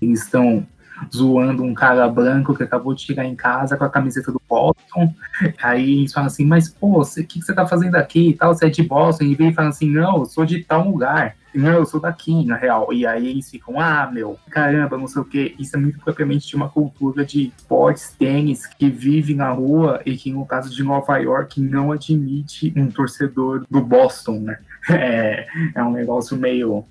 [0.00, 0.66] Eles estão
[1.14, 5.14] zoando um cara branco que acabou de chegar em casa com a camiseta do Boston.
[5.62, 8.54] Aí eles falam assim, mas pô, o que, que você tá fazendo aqui e tal?
[8.54, 9.24] Você é de Boston?
[9.24, 11.36] E vem falando assim, não, eu sou de tal lugar.
[11.56, 12.92] Não, eu sou daqui, na real.
[12.92, 15.54] E aí eles ficam, ah, meu, caramba, não sei o que.
[15.58, 20.16] Isso é muito propriamente de uma cultura de esportes, tênis, que vive na rua e
[20.16, 24.58] que, no caso de Nova York, não admite um torcedor do Boston, né?
[24.88, 26.84] É, é um negócio meio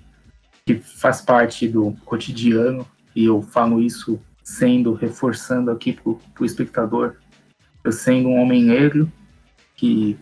[0.66, 7.14] que faz parte do cotidiano e eu falo isso sendo, reforçando aqui para o espectador,
[7.82, 9.10] eu sendo um homem negro,
[9.74, 10.18] que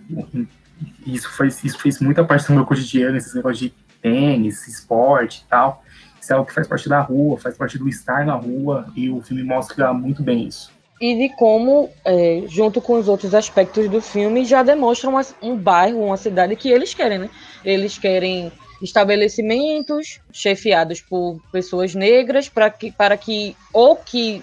[1.07, 5.49] isso fez, isso fez muita parte do meu cotidiano, esses negócios de tênis, esporte e
[5.49, 5.83] tal.
[6.21, 9.09] Isso é algo que faz parte da rua, faz parte do estar na rua, e
[9.09, 10.71] o filme mostra muito bem isso.
[11.01, 15.57] E de como, é, junto com os outros aspectos do filme, já demonstra uma, um
[15.57, 17.31] bairro, uma cidade que eles querem, né?
[17.64, 24.43] Eles querem estabelecimentos chefiados por pessoas negras para que, para que ou que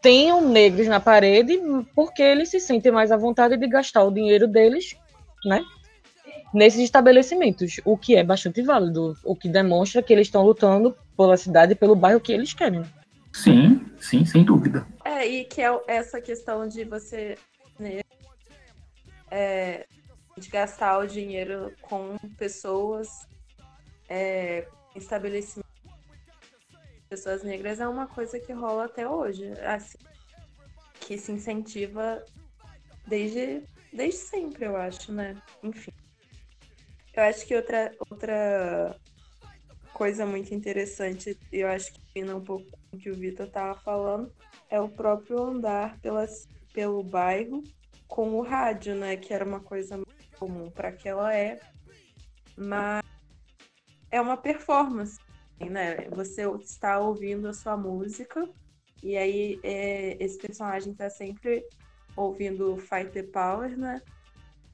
[0.00, 1.60] tenham negros na parede,
[1.94, 4.96] porque eles se sentem mais à vontade de gastar o dinheiro deles,
[5.44, 5.62] né?
[6.52, 11.36] Nesses estabelecimentos, o que é bastante válido, o que demonstra que eles estão lutando pela
[11.36, 12.84] cidade e pelo bairro que eles querem.
[13.32, 14.86] Sim, sim, sem dúvida.
[15.04, 17.38] É, e que é essa questão de você
[17.78, 18.00] né,
[19.30, 19.86] é,
[20.36, 23.26] de gastar o dinheiro com pessoas,
[24.08, 25.62] é, estabelecimento
[27.08, 29.98] pessoas negras é uma coisa que rola até hoje, assim,
[30.98, 32.24] que se incentiva
[33.06, 33.62] desde,
[33.92, 35.36] desde sempre, eu acho, né?
[35.62, 35.92] Enfim.
[37.14, 38.96] Eu acho que outra, outra
[39.92, 44.32] coisa muito interessante, eu acho que vindo um pouco do que o Vitor estava falando,
[44.70, 47.62] é o próprio andar pelas, pelo bairro
[48.08, 49.16] com o rádio, né?
[49.16, 51.70] Que era uma coisa muito comum para aquela época.
[52.56, 53.02] Mas
[54.10, 55.18] é uma performance,
[55.60, 56.08] né?
[56.10, 58.48] Você está ouvindo a sua música
[59.02, 61.64] e aí é, esse personagem está sempre
[62.16, 64.00] ouvindo Fight the Power, né?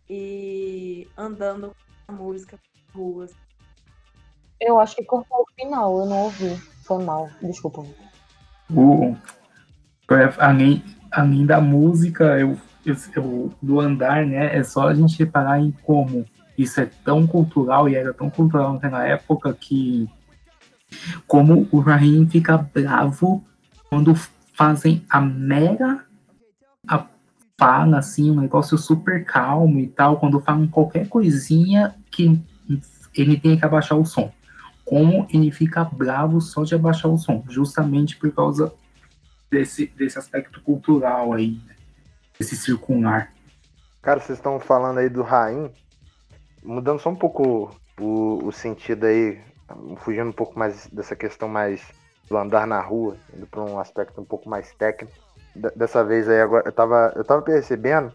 [0.08, 1.74] E andando
[2.12, 2.58] música
[2.94, 3.34] ruas.
[4.60, 6.56] Eu acho que cortou o final, eu não ouvi.
[6.84, 7.84] Foi mal, desculpa.
[8.70, 9.14] O,
[10.38, 14.56] além, além da música, eu, eu, eu, do andar, né?
[14.56, 16.24] É só a gente reparar em como
[16.56, 20.08] isso é tão cultural e era tão cultural naquela época que
[21.26, 23.44] como o Rahim fica bravo
[23.88, 24.14] quando
[24.54, 26.04] fazem a mera
[26.88, 27.06] a
[27.58, 32.40] fala, assim, um negócio super calmo e tal, quando falam qualquer coisinha que
[33.14, 34.32] ele tem que abaixar o som.
[34.84, 38.72] Como ele fica bravo só de abaixar o som, justamente por causa
[39.50, 41.74] desse, desse aspecto cultural aí, né?
[42.38, 43.32] desse circular.
[44.00, 45.70] Cara, vocês estão falando aí do Rain,
[46.62, 49.40] mudando só um pouco o, o sentido aí,
[49.98, 51.82] fugindo um pouco mais dessa questão mais
[52.28, 55.27] do andar na rua, indo para um aspecto um pouco mais técnico.
[55.54, 58.12] Dessa vez aí agora eu tava, eu tava percebendo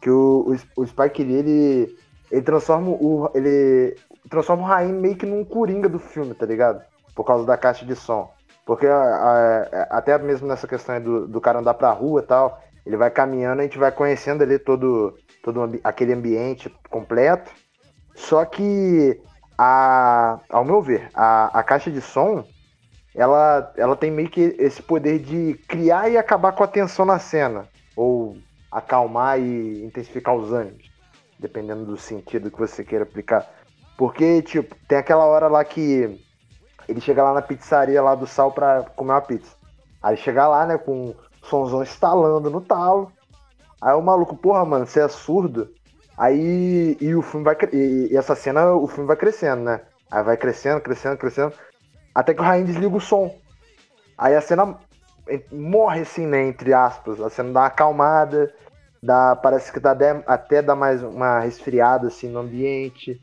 [0.00, 1.96] que o, o, o Spike Lee, ele,
[2.30, 3.96] ele transforma o ele
[4.28, 6.82] transforma o Rain meio que num coringa do filme, tá ligado?
[7.14, 8.32] Por causa da caixa de som.
[8.64, 12.60] Porque a, a, até mesmo nessa questão do, do cara andar pra rua e tal,
[12.84, 17.50] ele vai caminhando, a gente vai conhecendo ali todo, todo aquele ambiente completo.
[18.14, 19.20] Só que,
[19.56, 22.44] a, ao meu ver, a, a caixa de som,
[23.14, 27.18] ela, ela tem meio que esse poder de criar e acabar com a tensão na
[27.18, 27.68] cena.
[27.94, 28.36] Ou
[28.70, 30.90] acalmar e intensificar os ânimos.
[31.38, 33.46] Dependendo do sentido que você queira aplicar.
[33.96, 36.18] Porque, tipo, tem aquela hora lá que
[36.88, 39.54] ele chega lá na pizzaria lá do Sal pra comer uma pizza.
[40.02, 43.12] Aí chega lá, né, com o somzão estalando no talo.
[43.80, 45.68] Aí o maluco, porra, mano, você é surdo?
[46.16, 49.80] Aí e o filme vai e, e essa cena o filme vai crescendo, né?
[50.10, 51.52] Aí vai crescendo, crescendo, crescendo,
[52.14, 53.34] até que o Rain desliga o som.
[54.16, 54.76] Aí a cena
[55.50, 57.20] morre assim, né, entre aspas.
[57.20, 58.52] A cena dá uma acalmada,
[59.02, 59.96] dá, parece que dá
[60.26, 63.20] até dá mais uma resfriada assim no ambiente.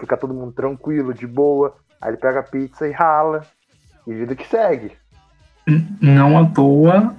[0.00, 1.76] Fica todo mundo tranquilo, de boa.
[2.00, 3.42] Aí ele pega a pizza e rala.
[4.06, 4.92] E vida que segue.
[6.00, 7.14] Não à toa,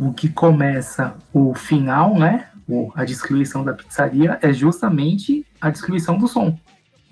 [0.00, 2.48] o que começa o final, né?
[2.94, 6.58] A destruição da pizzaria é justamente a destruição do som.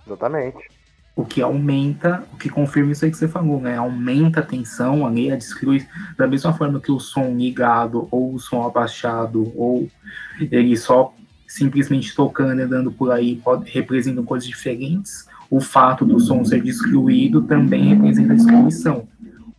[0.07, 0.80] Exatamente.
[1.21, 3.77] O que aumenta, o que confirma isso aí que você falou, né?
[3.77, 5.87] Aumenta a tensão ali, a destrui.
[6.17, 9.89] Da mesma forma que o som ligado, ou o som abaixado, ou
[10.41, 11.15] ele só
[11.47, 17.43] simplesmente tocando andando por aí pode, representam coisas diferentes o fato do som ser destruído
[17.43, 19.09] também representa a destruição.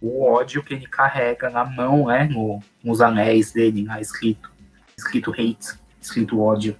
[0.02, 4.50] O ódio que ele carrega na mão, né, no, nos anéis dele, lá escrito,
[4.98, 6.78] escrito hate, escrito ódio.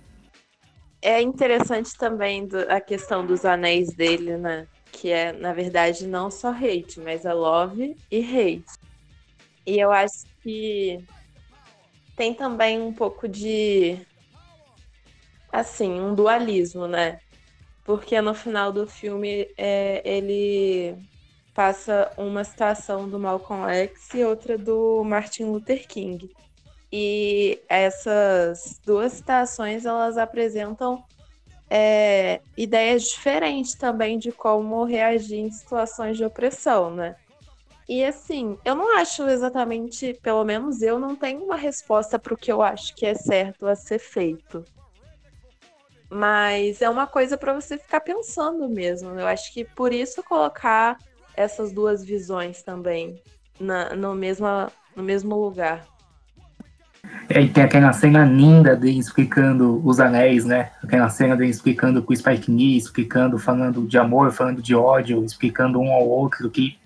[1.02, 4.66] É interessante também do, a questão dos anéis dele, né?
[5.02, 8.80] Que é, na verdade, não só hate, mas é love e hate.
[9.66, 11.04] E eu acho que
[12.16, 13.98] tem também um pouco de
[15.52, 17.20] assim, um dualismo, né?
[17.84, 20.96] porque no final do filme é, ele
[21.54, 26.32] passa uma citação do Malcolm X e outra do Martin Luther King.
[26.92, 31.04] E essas duas citações elas apresentam
[31.74, 37.16] é, ideias diferentes também de como reagir em situações de opressão, né?
[37.88, 42.38] E assim, eu não acho exatamente, pelo menos eu não tenho uma resposta para o
[42.38, 44.66] que eu acho que é certo a ser feito.
[46.10, 49.18] Mas é uma coisa para você ficar pensando mesmo.
[49.18, 50.98] Eu acho que por isso colocar
[51.38, 53.18] essas duas visões também
[53.58, 55.88] na, no, mesma, no mesmo lugar.
[57.30, 60.72] É, e tem aquela cena linda dele explicando os anéis, né?
[60.84, 65.24] Aquela cena dele explicando com o Spike Lee, explicando, falando de amor, falando de ódio,
[65.24, 66.78] explicando um ao outro, que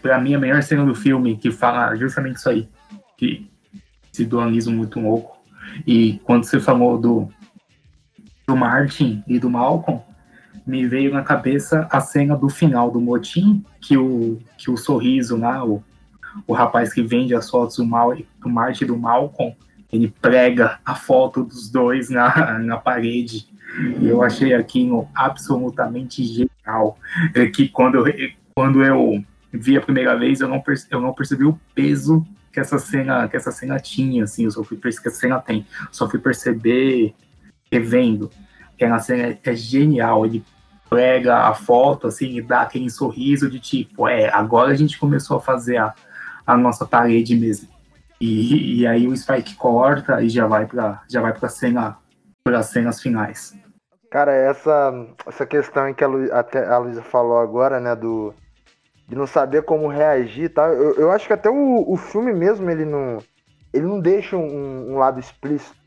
[0.00, 2.68] para mim é a melhor cena do filme, que fala justamente isso aí.
[3.16, 3.48] Que
[4.12, 5.38] esse dualismo muito louco.
[5.86, 7.28] E quando você falou do,
[8.46, 10.02] do Martin e do Malcolm,
[10.66, 15.36] me veio na cabeça a cena do final do motim, que o, que o sorriso
[15.36, 15.82] lá, o,
[16.46, 19.56] o rapaz que vende as fotos do, Mal, do Martin e do Malcolm,
[19.92, 23.46] ele prega a foto dos dois na, na parede.
[24.02, 26.98] Eu achei aquilo absolutamente genial.
[27.34, 31.44] É que quando eu, quando eu vi a primeira vez, eu não, eu não percebi
[31.44, 35.10] o peso que essa cena que essa cena tinha, assim, eu só fui que essa
[35.10, 37.14] cena tem, só fui perceber
[37.70, 38.30] revendo.
[38.76, 40.44] Que a cena é genial, ele
[40.88, 45.36] pega a foto assim e dá aquele sorriso de tipo, é, agora a gente começou
[45.36, 45.94] a fazer a,
[46.54, 47.68] a nossa parede mesmo.
[48.20, 51.98] E, e aí o Spike corta e já vai para já vai para cena
[52.42, 53.56] para as cenas finais.
[54.10, 58.34] Cara, essa essa questão em que a, Lu, até a Luísa falou agora, né, do
[59.06, 60.66] de não saber como reagir, tá?
[60.68, 63.18] Eu, eu acho que até o, o filme mesmo ele não
[63.72, 65.78] ele não deixa um, um lado explícito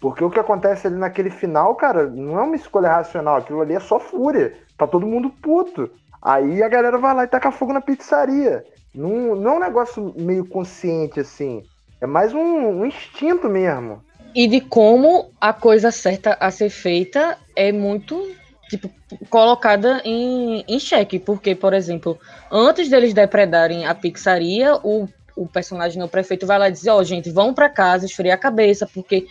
[0.00, 3.74] porque o que acontece ali naquele final, cara, não é uma escolha racional, aquilo ali
[3.74, 4.54] é só fúria.
[4.76, 5.90] Tá todo mundo puto.
[6.22, 8.64] Aí a galera vai lá e taca fogo na pizzaria.
[8.94, 11.62] Não, não é um negócio meio consciente assim.
[12.00, 14.02] É mais um, um instinto mesmo.
[14.34, 18.30] E de como a coisa certa a ser feita é muito
[18.68, 18.90] tipo,
[19.28, 21.18] colocada em, em xeque.
[21.18, 22.18] Porque, por exemplo,
[22.50, 26.98] antes deles depredarem a pizzaria, o, o personagem, o prefeito, vai lá e diz: Ó,
[26.98, 29.26] oh, gente, vão para casa, esfriar a cabeça, porque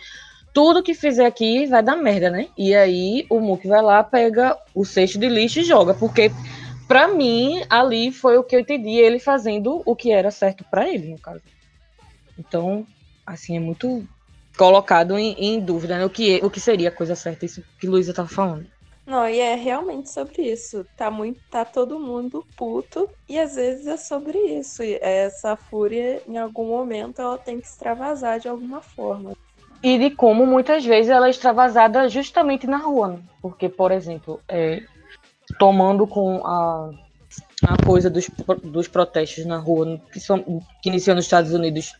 [0.52, 2.48] tudo que fizer aqui vai dar merda, né?
[2.56, 6.30] E aí o Mook vai lá, pega o cesto de lixo e joga, porque
[6.90, 10.88] para mim ali foi o que eu entendi ele fazendo o que era certo para
[10.88, 11.40] ele, no caso.
[12.36, 12.84] Então,
[13.24, 14.04] assim, é muito
[14.58, 16.04] colocado em, em dúvida né?
[16.04, 18.66] o, que, o que seria a coisa certa, isso que Luísa tava falando.
[19.06, 20.84] Não, e é realmente sobre isso.
[20.96, 24.82] Tá muito, tá todo mundo puto e às vezes é sobre isso.
[25.00, 29.32] Essa fúria, em algum momento, ela tem que extravasar de alguma forma
[29.82, 33.08] e de como muitas vezes ela é extravasada justamente na rua.
[33.08, 33.20] Né?
[33.40, 34.82] Porque, por exemplo, é,
[35.58, 36.90] tomando com a,
[37.64, 38.28] a coisa dos,
[38.62, 40.42] dos protestos na rua, que, são,
[40.82, 41.92] que iniciou nos Estados Unidos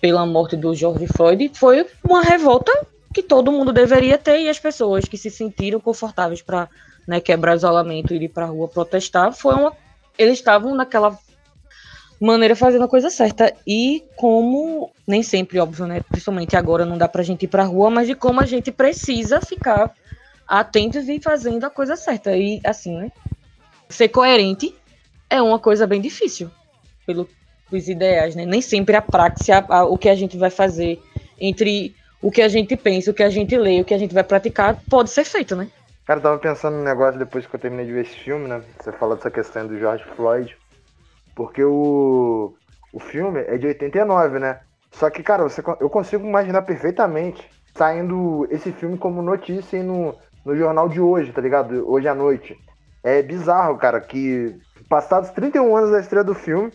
[0.00, 2.72] pela morte do George Floyd, foi uma revolta
[3.12, 6.68] que todo mundo deveria ter e as pessoas que se sentiram confortáveis para
[7.06, 9.72] né, quebrar isolamento e ir para a rua protestar, foi uma,
[10.16, 11.18] eles estavam naquela
[12.20, 13.52] maneira fazendo a coisa certa.
[13.66, 16.00] E como, nem sempre, óbvio, né?
[16.00, 19.40] Principalmente agora não dá pra gente ir pra rua, mas de como a gente precisa
[19.40, 19.92] ficar
[20.50, 22.36] atentos e fazendo a coisa certa.
[22.36, 23.12] E assim, né?
[23.88, 24.74] Ser coerente
[25.30, 26.50] é uma coisa bem difícil,
[27.06, 27.28] pelos
[27.88, 28.44] ideais, né?
[28.44, 31.00] Nem sempre a prática, a, o que a gente vai fazer
[31.40, 34.12] entre o que a gente pensa, o que a gente lê, o que a gente
[34.12, 35.68] vai praticar, pode ser feito, né?
[36.04, 38.60] Cara, eu tava pensando num negócio depois que eu terminei de ver esse filme, né?
[38.78, 40.56] Você falou dessa questão do George Floyd.
[41.36, 42.52] Porque o,
[42.92, 44.60] o filme é de 89, né?
[44.90, 50.56] Só que, cara, você, eu consigo imaginar perfeitamente saindo esse filme como notícia no, no
[50.56, 51.88] jornal de hoje, tá ligado?
[51.90, 52.58] Hoje à noite.
[53.02, 56.72] É bizarro, cara, que passados 31 anos da estreia do filme,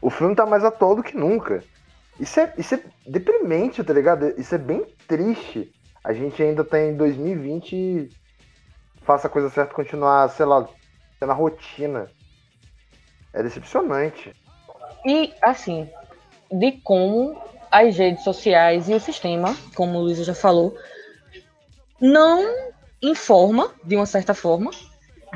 [0.00, 1.62] o filme tá mais atual do que nunca.
[2.18, 4.34] Isso é, isso é deprimente, tá ligado?
[4.40, 5.72] Isso é bem triste.
[6.02, 8.10] A gente ainda tá em 2020 e
[9.02, 10.68] faça a coisa certa continuar, sei lá,
[11.20, 12.10] na rotina.
[13.32, 14.34] É decepcionante.
[15.06, 15.88] E, assim,
[16.50, 20.76] de como as redes sociais e o sistema, como o Luísa já falou,
[22.00, 22.72] não
[23.02, 24.70] informa de uma certa forma,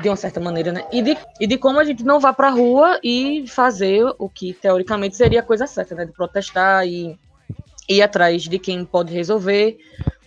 [0.01, 0.85] de uma certa maneira, né?
[0.91, 4.29] E de, e de como a gente não vá para a rua e fazer o
[4.29, 6.05] que teoricamente seria a coisa certa, né?
[6.05, 7.17] De protestar e
[7.87, 9.77] ir atrás de quem pode resolver,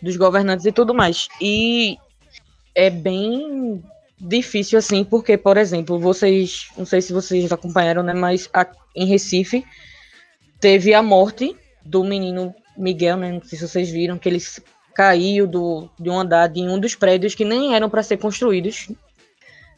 [0.01, 1.29] dos governantes e tudo mais.
[1.40, 1.96] E
[2.75, 3.83] é bem
[4.18, 9.07] difícil assim, porque, por exemplo, vocês, não sei se vocês acompanharam, né, mas a, em
[9.07, 9.64] Recife
[10.61, 14.41] teve a morte do menino Miguel, né, não sei se vocês viram, que ele
[14.97, 18.90] caiu do, de um andar de um dos prédios que nem eram para ser construídos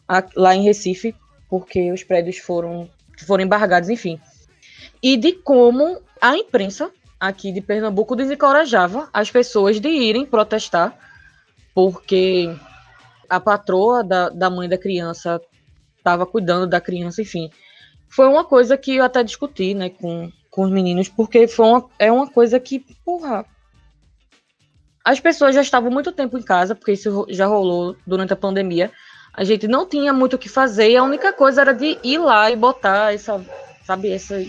[0.06, 1.12] a, lá em Recife,
[1.50, 2.88] porque os prédios foram,
[3.26, 4.20] foram embargados, enfim.
[5.02, 10.96] E de como a imprensa aqui de Pernambuco desencorajava as pessoas de irem protestar,
[11.74, 12.54] porque
[13.28, 15.40] a patroa da, da mãe da criança
[15.96, 17.50] estava cuidando da criança, enfim.
[18.08, 21.90] Foi uma coisa que eu até discuti, né, com, com os meninos, porque foi uma,
[21.98, 23.44] é uma coisa que, porra.
[25.08, 28.92] As pessoas já estavam muito tempo em casa, porque isso já rolou durante a pandemia.
[29.32, 32.18] A gente não tinha muito o que fazer, e a única coisa era de ir
[32.18, 33.42] lá e botar essa,
[33.86, 34.44] sabe, essa,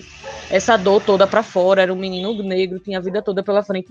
[0.50, 1.82] essa dor toda para fora.
[1.82, 3.88] Era um menino negro, tinha a vida toda pela frente.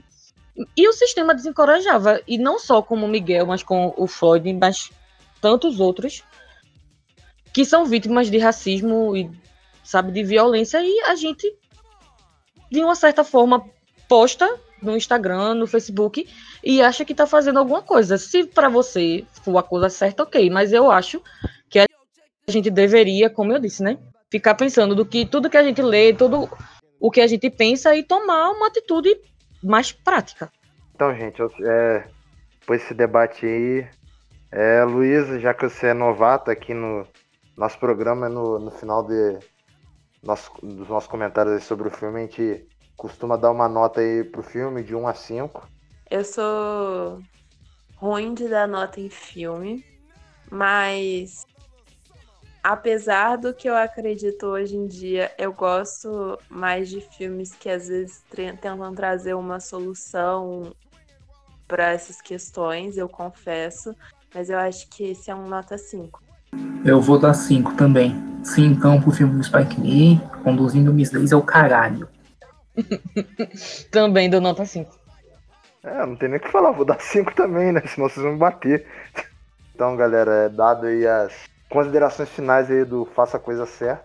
[0.76, 4.90] E o sistema desencorajava, e não só como o Miguel, mas com o Floyd, mas
[5.40, 6.22] tantos outros
[7.50, 9.30] que são vítimas de racismo e,
[9.82, 11.50] sabe, de violência, e a gente,
[12.70, 13.64] de uma certa forma,
[14.06, 16.28] posta no Instagram, no Facebook,
[16.62, 18.18] e acha que está fazendo alguma coisa.
[18.18, 21.22] Se para você for a coisa certa, ok, mas eu acho
[21.68, 21.86] que a
[22.48, 23.98] gente deveria, como eu disse, né,
[24.30, 26.48] ficar pensando do que tudo que a gente lê, tudo
[27.00, 29.14] o que a gente pensa e tomar uma atitude
[29.62, 30.50] mais prática.
[30.94, 32.04] Então, gente, é,
[32.60, 33.86] depois desse debate aí.
[34.50, 37.06] É, Luísa, já que você é novata aqui no
[37.56, 39.38] nosso programa, no, no final de,
[40.22, 42.66] nosso, dos nossos comentários sobre o filme, a gente
[42.98, 45.66] costuma dar uma nota aí pro filme de 1 a 5.
[46.10, 47.22] Eu sou
[47.96, 49.84] ruim de dar nota em filme,
[50.50, 51.46] mas
[52.62, 57.86] apesar do que eu acredito hoje em dia, eu gosto mais de filmes que às
[57.86, 60.74] vezes tentam trazer uma solução
[61.68, 63.94] para essas questões, eu confesso,
[64.34, 66.20] mas eu acho que esse é um nota 5.
[66.84, 68.16] Eu vou dar 5 também.
[68.42, 72.08] Sim, então pro filme do Spike Lee, conduzindo Miss Daisy é o caralho.
[73.90, 74.90] também dou nota 5.
[75.84, 77.82] É, não tem nem o que falar, vou dar 5 também, né?
[77.86, 78.86] Senão vocês vão me bater.
[79.74, 81.32] Então, galera, é dado aí as
[81.68, 84.04] considerações finais aí do Faça a Coisa Certa.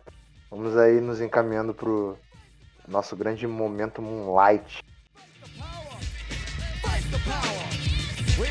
[0.51, 2.17] Vamos aí nos encaminhando pro
[2.87, 4.83] nosso grande momento Moonlight.
[8.39, 8.47] We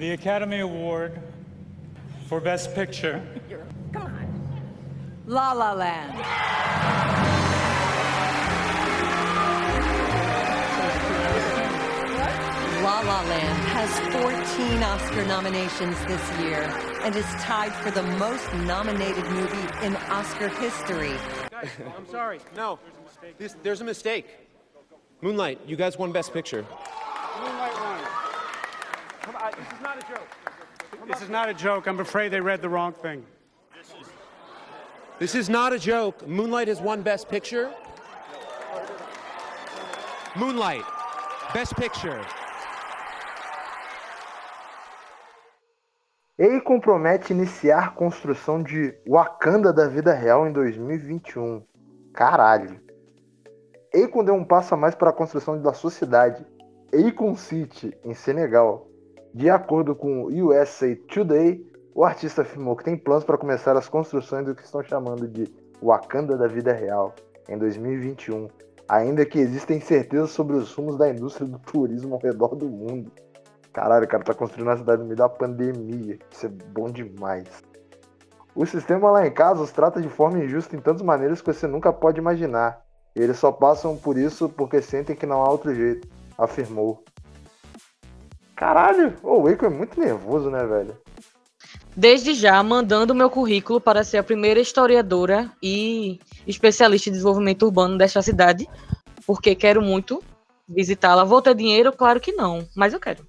[0.00, 1.20] the Academy Award
[2.26, 3.22] for Best Picture.
[3.92, 4.72] Come on.
[5.26, 6.18] La La Land.
[12.82, 13.90] La La Land has
[14.56, 16.62] 14 Oscar nominations this year
[17.02, 21.12] and is tied for the most nominated movie in Oscar history.
[21.50, 22.40] Guys, I'm sorry.
[22.56, 22.78] No,
[23.20, 24.48] there's a this, there's a mistake.
[25.20, 26.64] Moonlight, you guys won Best Picture.
[29.22, 30.28] Come on, this is not a joke.
[31.06, 31.86] This is not a joke.
[31.86, 33.24] I'm afraid they read the wrong thing.
[35.18, 36.26] This is not a joke.
[36.26, 37.70] Moonlight has won Best Picture.
[40.36, 40.84] Moonlight,
[41.52, 42.20] Best Picture.
[46.38, 51.62] Ele compromete iniciar construção de Wakanda da vida real em 2021.
[52.14, 52.80] Caralho.
[53.94, 56.46] Akon deu um passo a mais para a construção da sua cidade,
[56.94, 58.89] Akon City, em Senegal.
[59.32, 61.64] De acordo com o USA Today,
[61.94, 65.46] o artista afirmou que tem planos para começar as construções do que estão chamando de
[65.80, 67.14] Wakanda da vida real
[67.48, 68.48] em 2021,
[68.88, 73.10] ainda que existem incertezas sobre os rumos da indústria do turismo ao redor do mundo.
[73.72, 76.18] Caralho, o cara tá construindo uma cidade no meio da pandemia.
[76.30, 77.46] Isso é bom demais.
[78.52, 81.68] O sistema lá em casa os trata de forma injusta em tantas maneiras que você
[81.68, 82.84] nunca pode imaginar.
[83.14, 87.04] E eles só passam por isso porque sentem que não há outro jeito, afirmou.
[88.60, 90.94] Caralho, o Waco é muito nervoso, né, velho?
[91.96, 97.96] Desde já, mandando meu currículo para ser a primeira historiadora e especialista em desenvolvimento urbano
[97.96, 98.68] desta cidade,
[99.26, 100.22] porque quero muito
[100.68, 101.24] visitá-la.
[101.24, 101.90] Vou ter dinheiro?
[101.90, 103.26] Claro que não, mas eu quero.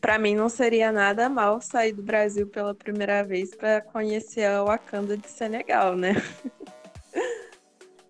[0.00, 4.62] Para mim não seria nada mal sair do Brasil pela primeira vez para conhecer a
[4.62, 6.14] Wakanda de Senegal, né?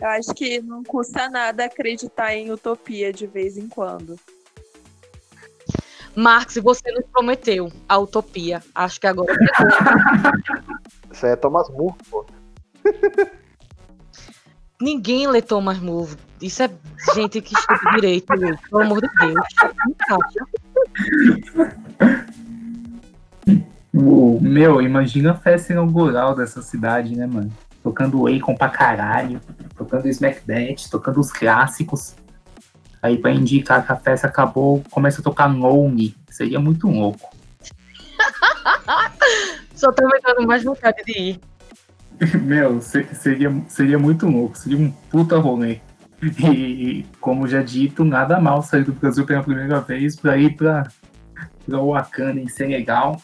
[0.01, 4.15] Eu acho que não custa nada acreditar em utopia de vez em quando.
[6.19, 8.61] Marx, você nos prometeu a utopia.
[8.75, 9.33] Acho que agora.
[11.13, 12.27] Isso aí é Thomas Moore, pô.
[14.81, 16.17] Ninguém lê Thomas Moore.
[16.43, 16.71] Isso é
[17.15, 19.47] gente que estuda direito, pelo amor de Deus.
[24.41, 27.53] Meu, imagina a festa inaugural dessa cidade, né, mano?
[27.81, 29.41] Tocando Akon pra caralho,
[29.77, 32.17] tocando Smackbet, tocando os clássicos.
[33.03, 36.15] Aí pra indicar que a festa acabou, começa a tocar Lonely.
[36.31, 37.31] Seria muito louco.
[39.75, 41.41] Só tô me dando mais vontade de ir.
[42.43, 45.79] Meu, se- seria, seria muito louco, seria um puta rolê.
[46.21, 50.89] E, como já dito, nada mal sair do Brasil pela primeira vez pra ir pra,
[51.65, 53.23] pra Wakanda em Senegal.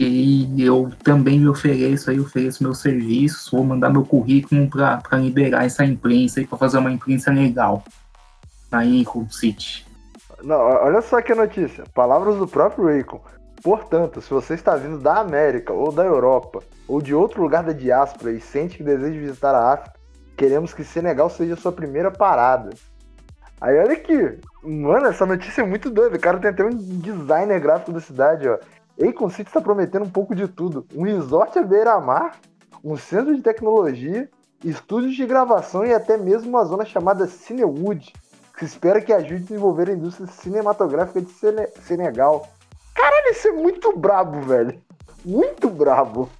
[0.00, 5.64] E eu também me ofereço aí, ofereço meu serviço, vou mandar meu currículo pra liberar
[5.66, 7.84] essa imprensa aí, pra fazer uma imprensa legal.
[8.70, 9.86] Aí, Cold City.
[10.42, 11.84] Não, olha só que notícia.
[11.94, 13.20] Palavras do próprio Akon.
[13.62, 17.72] Portanto, se você está vindo da América ou da Europa ou de outro lugar da
[17.72, 19.98] diáspora e sente que deseja visitar a África,
[20.36, 22.70] queremos que Senegal seja a sua primeira parada.
[23.60, 26.16] Aí olha aqui, mano, essa notícia é muito doida.
[26.16, 28.58] O cara tem até um designer gráfico da cidade, ó.
[29.02, 32.38] Akon City está prometendo um pouco de tudo: um resort à beira-mar,
[32.84, 34.28] um centro de tecnologia,
[34.62, 38.12] estúdios de gravação e até mesmo uma zona chamada Cinewood,
[38.58, 42.48] se espera que ajude a desenvolver a indústria cinematográfica de Sene- Senegal.
[42.94, 44.80] Caralho, isso é muito brabo, velho.
[45.24, 46.30] Muito brabo.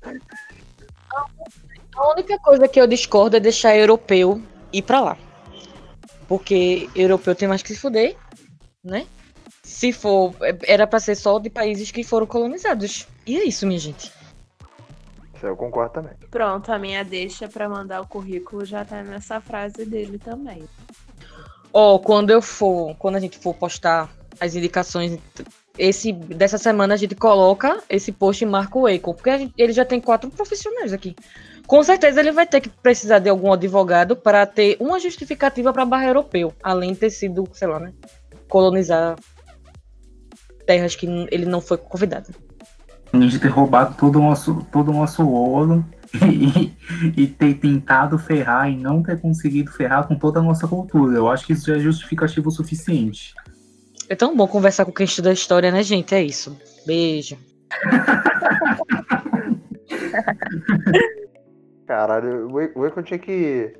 [1.95, 4.41] A única coisa que eu discordo é deixar europeu
[4.73, 5.19] ir pra lá.
[6.29, 8.17] Porque europeu tem mais que se fuder,
[8.83, 9.07] né?
[9.63, 10.35] Se for,
[10.67, 13.07] era pra ser só de países que foram colonizados.
[13.27, 14.13] E é isso, minha gente.
[15.35, 16.13] Isso eu concordo também.
[16.31, 20.65] Pronto, a minha deixa pra mandar o currículo já tá nessa frase dele também.
[21.79, 24.09] Ó, quando eu for, quando a gente for postar
[24.41, 25.19] as indicações,
[25.79, 29.75] esse dessa semana a gente coloca esse post e marca o Eiko, porque gente- ele
[29.75, 31.15] já tem quatro profissionais aqui.
[31.67, 35.85] Com certeza ele vai ter que precisar de algum advogado para ter uma justificativa para
[35.85, 37.93] barra europeu, além de ter sido, sei lá, né,
[38.49, 39.15] colonizar
[40.67, 42.35] terras que ele não foi convidado.
[43.13, 45.85] Gente ter roubado todo o nosso, todo o nosso ouro
[47.17, 51.17] e, e ter tentado ferrar e não ter conseguido ferrar com toda a nossa cultura.
[51.17, 53.35] Eu acho que isso já é justificativo o suficiente.
[54.09, 56.15] É tão bom conversar com quem estuda história, né, gente?
[56.15, 56.57] É isso.
[56.87, 57.37] Beijo.
[61.87, 63.73] Caralho, o E- o Econ tinha que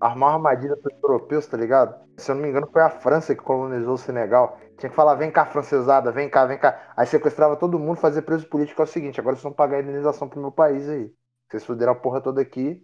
[0.00, 1.94] armar uma armadilha para os europeus, tá ligado?
[2.16, 4.58] Se eu não me engano, foi a França que colonizou o Senegal.
[4.78, 6.92] Tinha que falar, vem cá, francesada, vem cá, vem cá.
[6.96, 8.82] Aí sequestrava todo mundo, fazia preso político.
[8.82, 11.12] É o seguinte, agora vocês vão pagar a indenização pro meu país aí.
[11.50, 12.80] Vocês fuderam a porra toda aqui.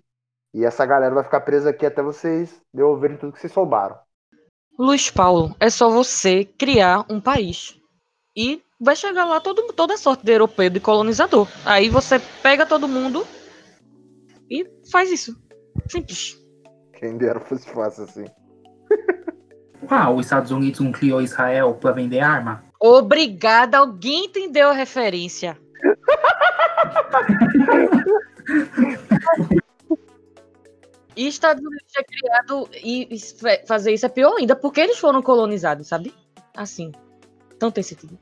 [0.53, 3.97] E essa galera vai ficar presa aqui até vocês devolverem tudo que vocês soubaram.
[4.79, 7.79] Luiz Paulo, é só você criar um país.
[8.37, 11.49] E vai chegar lá todo, toda sorte de europeu, de colonizador.
[11.65, 13.25] Aí você pega todo mundo
[14.51, 15.37] e faz isso.
[15.89, 16.37] Simples.
[16.95, 18.25] Quem dera fosse fácil assim.
[19.89, 22.65] Ah, os Estados Unidos não criou Israel para vender arma?
[22.81, 25.57] Obrigada, alguém entendeu a referência.
[31.17, 33.09] E Estados Unidos é criado e
[33.67, 36.15] fazer isso é pior ainda, porque eles foram colonizados, sabe?
[36.55, 36.93] Assim.
[37.57, 38.19] Então tem sentido.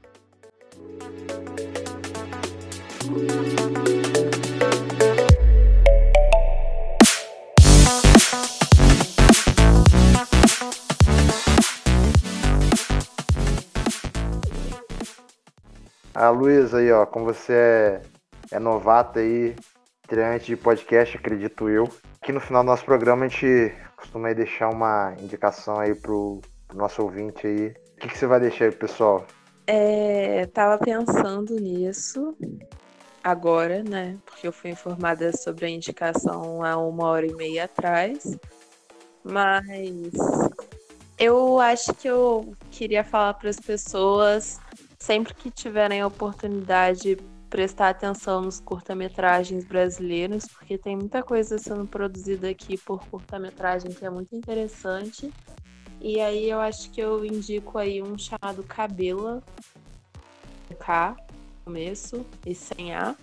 [16.15, 18.03] A Luísa aí, ó, como você é,
[18.53, 19.57] é novata aí,
[20.15, 21.89] estreante de podcast, acredito eu.
[22.23, 26.79] Aqui no final do nosso programa a gente costuma deixar uma indicação aí pro, pro
[26.79, 27.75] nosso ouvinte aí.
[27.97, 29.27] O que, que você vai deixar aí, pessoal?
[29.67, 32.37] É, tava pensando nisso
[33.25, 34.17] agora, né?
[34.25, 38.39] Porque eu fui informada sobre a indicação há uma hora e meia atrás.
[39.25, 40.13] Mas
[41.19, 44.61] eu acho que eu queria falar para as pessoas,
[44.97, 47.19] sempre que tiverem a oportunidade,
[47.55, 54.05] prestar atenção nos curta-metragens brasileiros, porque tem muita coisa sendo produzida aqui por curta-metragem que
[54.05, 55.33] é muito interessante.
[56.01, 59.41] E aí eu acho que eu indico aí um chamado Cabela,
[60.67, 61.17] com K,
[61.65, 63.15] começo, e sem A,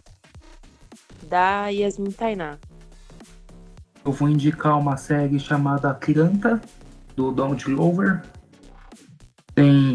[1.23, 2.57] da Yasmin Tainá.
[4.05, 6.61] Eu vou indicar uma série chamada Atlanta,
[7.17, 8.21] do Donald Glover.
[9.53, 9.90] Tem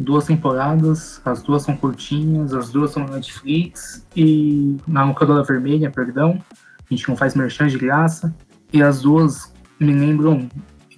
[0.00, 5.90] duas temporadas, as duas são curtinhas, as duas são na Netflix e na locadora vermelha,
[5.90, 6.42] perdão.
[6.90, 8.34] A gente não faz merchan de graça.
[8.72, 10.48] E as duas me lembram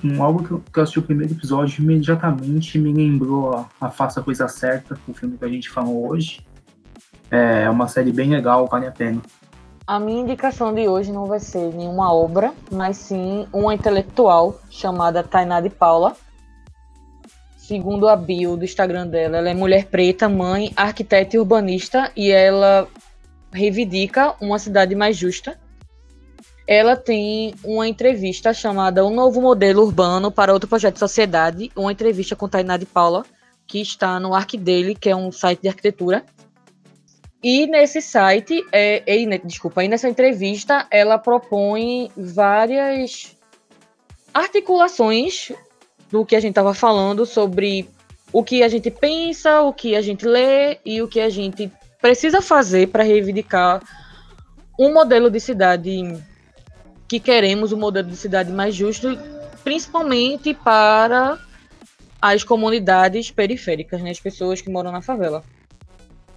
[0.05, 3.91] um algo que eu, que eu assisti o primeiro episódio imediatamente me lembrou a, a
[3.91, 6.45] Faça a Coisa Certa, o filme que a gente falou hoje.
[7.31, 9.23] É uma série bem legal, vale a pena.
[9.87, 15.23] A minha indicação de hoje não vai ser nenhuma obra, mas sim uma intelectual chamada
[15.23, 16.15] Tainá de Paula.
[17.63, 22.29] Segundo a bio do Instagram dela, ela é mulher preta, mãe, arquiteta e urbanista e
[22.29, 22.89] ela
[23.53, 25.57] reivindica uma cidade mais justa.
[26.67, 31.93] Ela tem uma entrevista chamada Um Novo Modelo Urbano para outro projeto de sociedade, uma
[31.93, 33.25] entrevista com Tainá de Paula,
[33.65, 36.25] que está no Arc dele, que é um site de arquitetura.
[37.41, 43.37] E nesse site, é, e, ne- desculpa, e nessa entrevista, ela propõe várias
[44.35, 45.53] articulações
[46.13, 47.89] do que a gente estava falando sobre
[48.31, 51.73] o que a gente pensa, o que a gente lê e o que a gente
[52.01, 53.83] precisa fazer para reivindicar
[54.79, 56.23] um modelo de cidade
[57.09, 59.19] que queremos, um modelo de cidade mais justo,
[59.65, 61.39] principalmente para
[62.21, 65.43] as comunidades periféricas, né, as pessoas que moram na favela.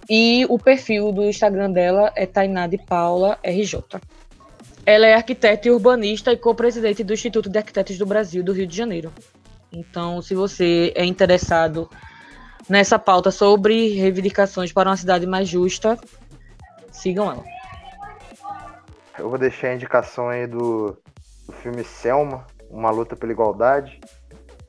[0.08, 4.00] E o perfil do Instagram dela é Tainá de Paula RJ.
[4.84, 8.66] Ela é arquiteta e urbanista e co-presidente do Instituto de Arquitetos do Brasil do Rio
[8.66, 9.12] de Janeiro.
[9.72, 11.88] Então, se você é interessado
[12.68, 15.98] nessa pauta sobre reivindicações para uma cidade mais justa,
[16.90, 17.44] sigam ela.
[19.18, 20.96] Eu vou deixar a indicação aí do,
[21.46, 24.00] do filme Selma, Uma Luta pela Igualdade,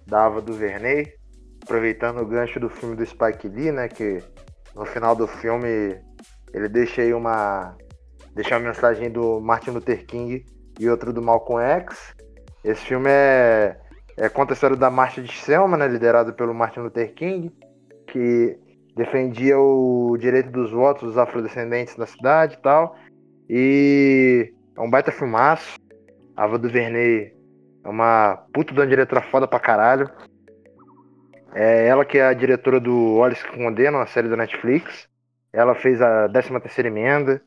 [0.05, 1.13] da Ava DuVernay.
[1.63, 3.89] Aproveitando o gancho do filme do Spike Lee, né?
[3.89, 4.23] Que
[4.73, 5.99] no final do filme
[6.53, 7.75] ele deixa aí uma.
[8.33, 10.45] Deixa uma mensagem do Martin Luther King
[10.79, 12.15] e outra do Malcolm X.
[12.63, 13.77] Esse filme é,
[14.17, 15.87] é conta a história da Marcha de Selma, né?
[15.87, 17.51] Liderada pelo Martin Luther King,
[18.07, 18.57] que
[18.95, 22.97] defendia o direito dos votos dos afrodescendentes na cidade e tal.
[23.47, 25.77] E é um baita filmaço.
[26.35, 27.31] A Ava DuVernay
[27.83, 30.09] é uma puta de uma diretora foda pra caralho.
[31.53, 35.07] É ela que é a diretora do Olhos que Condenam, a série da Netflix.
[35.53, 37.41] Ela fez a 13 terceira emenda.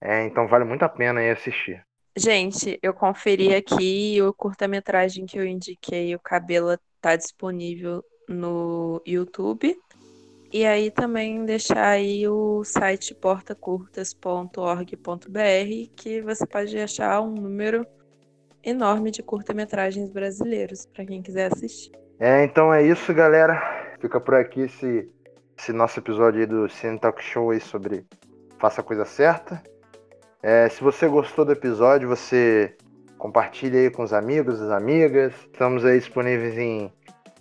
[0.00, 1.84] É, então vale muito a pena aí assistir.
[2.18, 9.78] Gente, eu conferi aqui o curta-metragem que eu indiquei, o Cabela, tá disponível no YouTube.
[10.52, 17.86] E aí também deixar aí o site portacurtas.org.br, que você pode achar um número
[18.64, 21.92] enorme de curta-metragens brasileiros para quem quiser assistir.
[22.18, 23.94] É, então é isso, galera.
[24.00, 25.08] Fica por aqui esse,
[25.56, 28.04] esse nosso episódio do Cine Talk Show aí sobre
[28.58, 29.62] Faça a Coisa Certa.
[30.42, 32.74] É, se você gostou do episódio, você
[33.16, 35.32] compartilha aí com os amigos, as amigas.
[35.52, 36.92] Estamos aí disponíveis em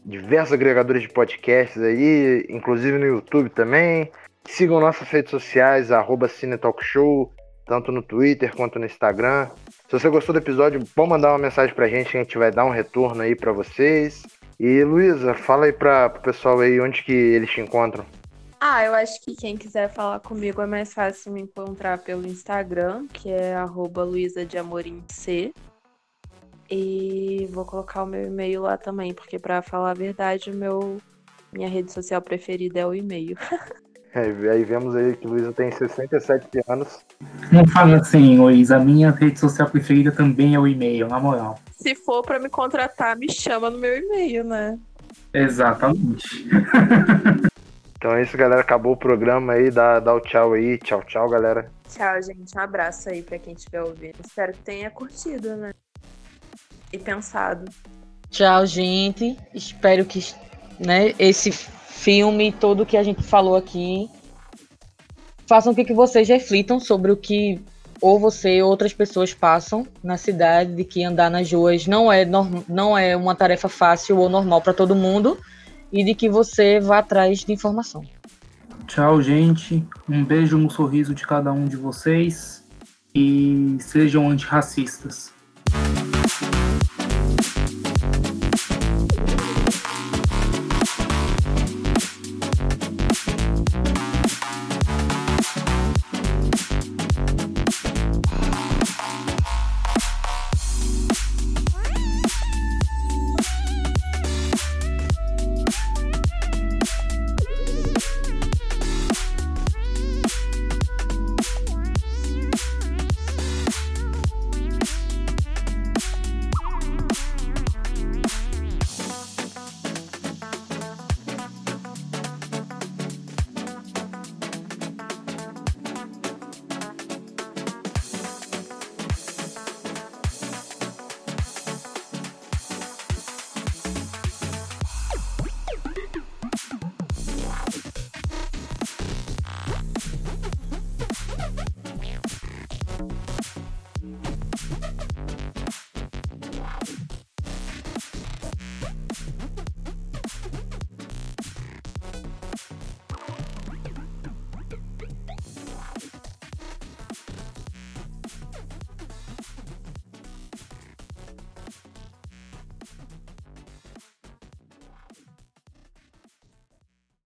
[0.04, 4.10] diversos agregadores de podcasts aí, inclusive no YouTube também.
[4.46, 7.32] Sigam nossas redes sociais, arroba Cine Talk Show,
[7.66, 9.50] tanto no Twitter quanto no Instagram.
[9.88, 12.50] Se você gostou do episódio, pode mandar uma mensagem pra gente que a gente vai
[12.50, 14.24] dar um retorno aí para vocês.
[14.60, 18.06] E Luísa, fala aí pra, pro pessoal aí onde que eles te encontram.
[18.60, 23.08] Ah, eu acho que quem quiser falar comigo é mais fácil me encontrar pelo Instagram,
[23.08, 25.54] que é arroba Luísa de Amorim C.
[26.70, 30.98] E vou colocar o meu e-mail lá também, porque para falar a verdade, meu
[31.54, 33.38] minha rede social preferida é o e-mail.
[34.14, 37.06] É, aí vemos aí que Luísa tem 67 anos.
[37.52, 41.60] Não fala assim, Luísa, a minha rede social preferida também é o e-mail, na moral.
[41.76, 44.80] Se for para me contratar, me chama no meu e-mail, né?
[45.34, 46.48] Exatamente.
[47.98, 48.62] então é isso, galera.
[48.62, 49.72] Acabou o programa aí.
[49.72, 50.78] Dá, dá o tchau aí.
[50.78, 51.72] Tchau, tchau, galera.
[51.90, 52.56] Tchau, gente.
[52.56, 54.18] Um abraço aí para quem estiver ouvindo.
[54.24, 55.72] Espero que tenha curtido, né?
[56.94, 57.66] E pensado.
[58.30, 59.36] Tchau, gente.
[59.52, 60.24] Espero que
[60.80, 64.08] né, esse filme, tudo que a gente falou aqui,
[65.48, 67.60] façam com que vocês reflitam sobre o que
[68.00, 72.24] ou você ou outras pessoas passam na cidade, de que andar nas ruas não é,
[72.70, 75.36] não é uma tarefa fácil ou normal para todo mundo,
[75.92, 78.04] e de que você vá atrás de informação.
[78.88, 79.86] Tchau, gente.
[80.08, 82.64] Um beijo no sorriso de cada um de vocês
[83.14, 85.34] e sejam antirracistas.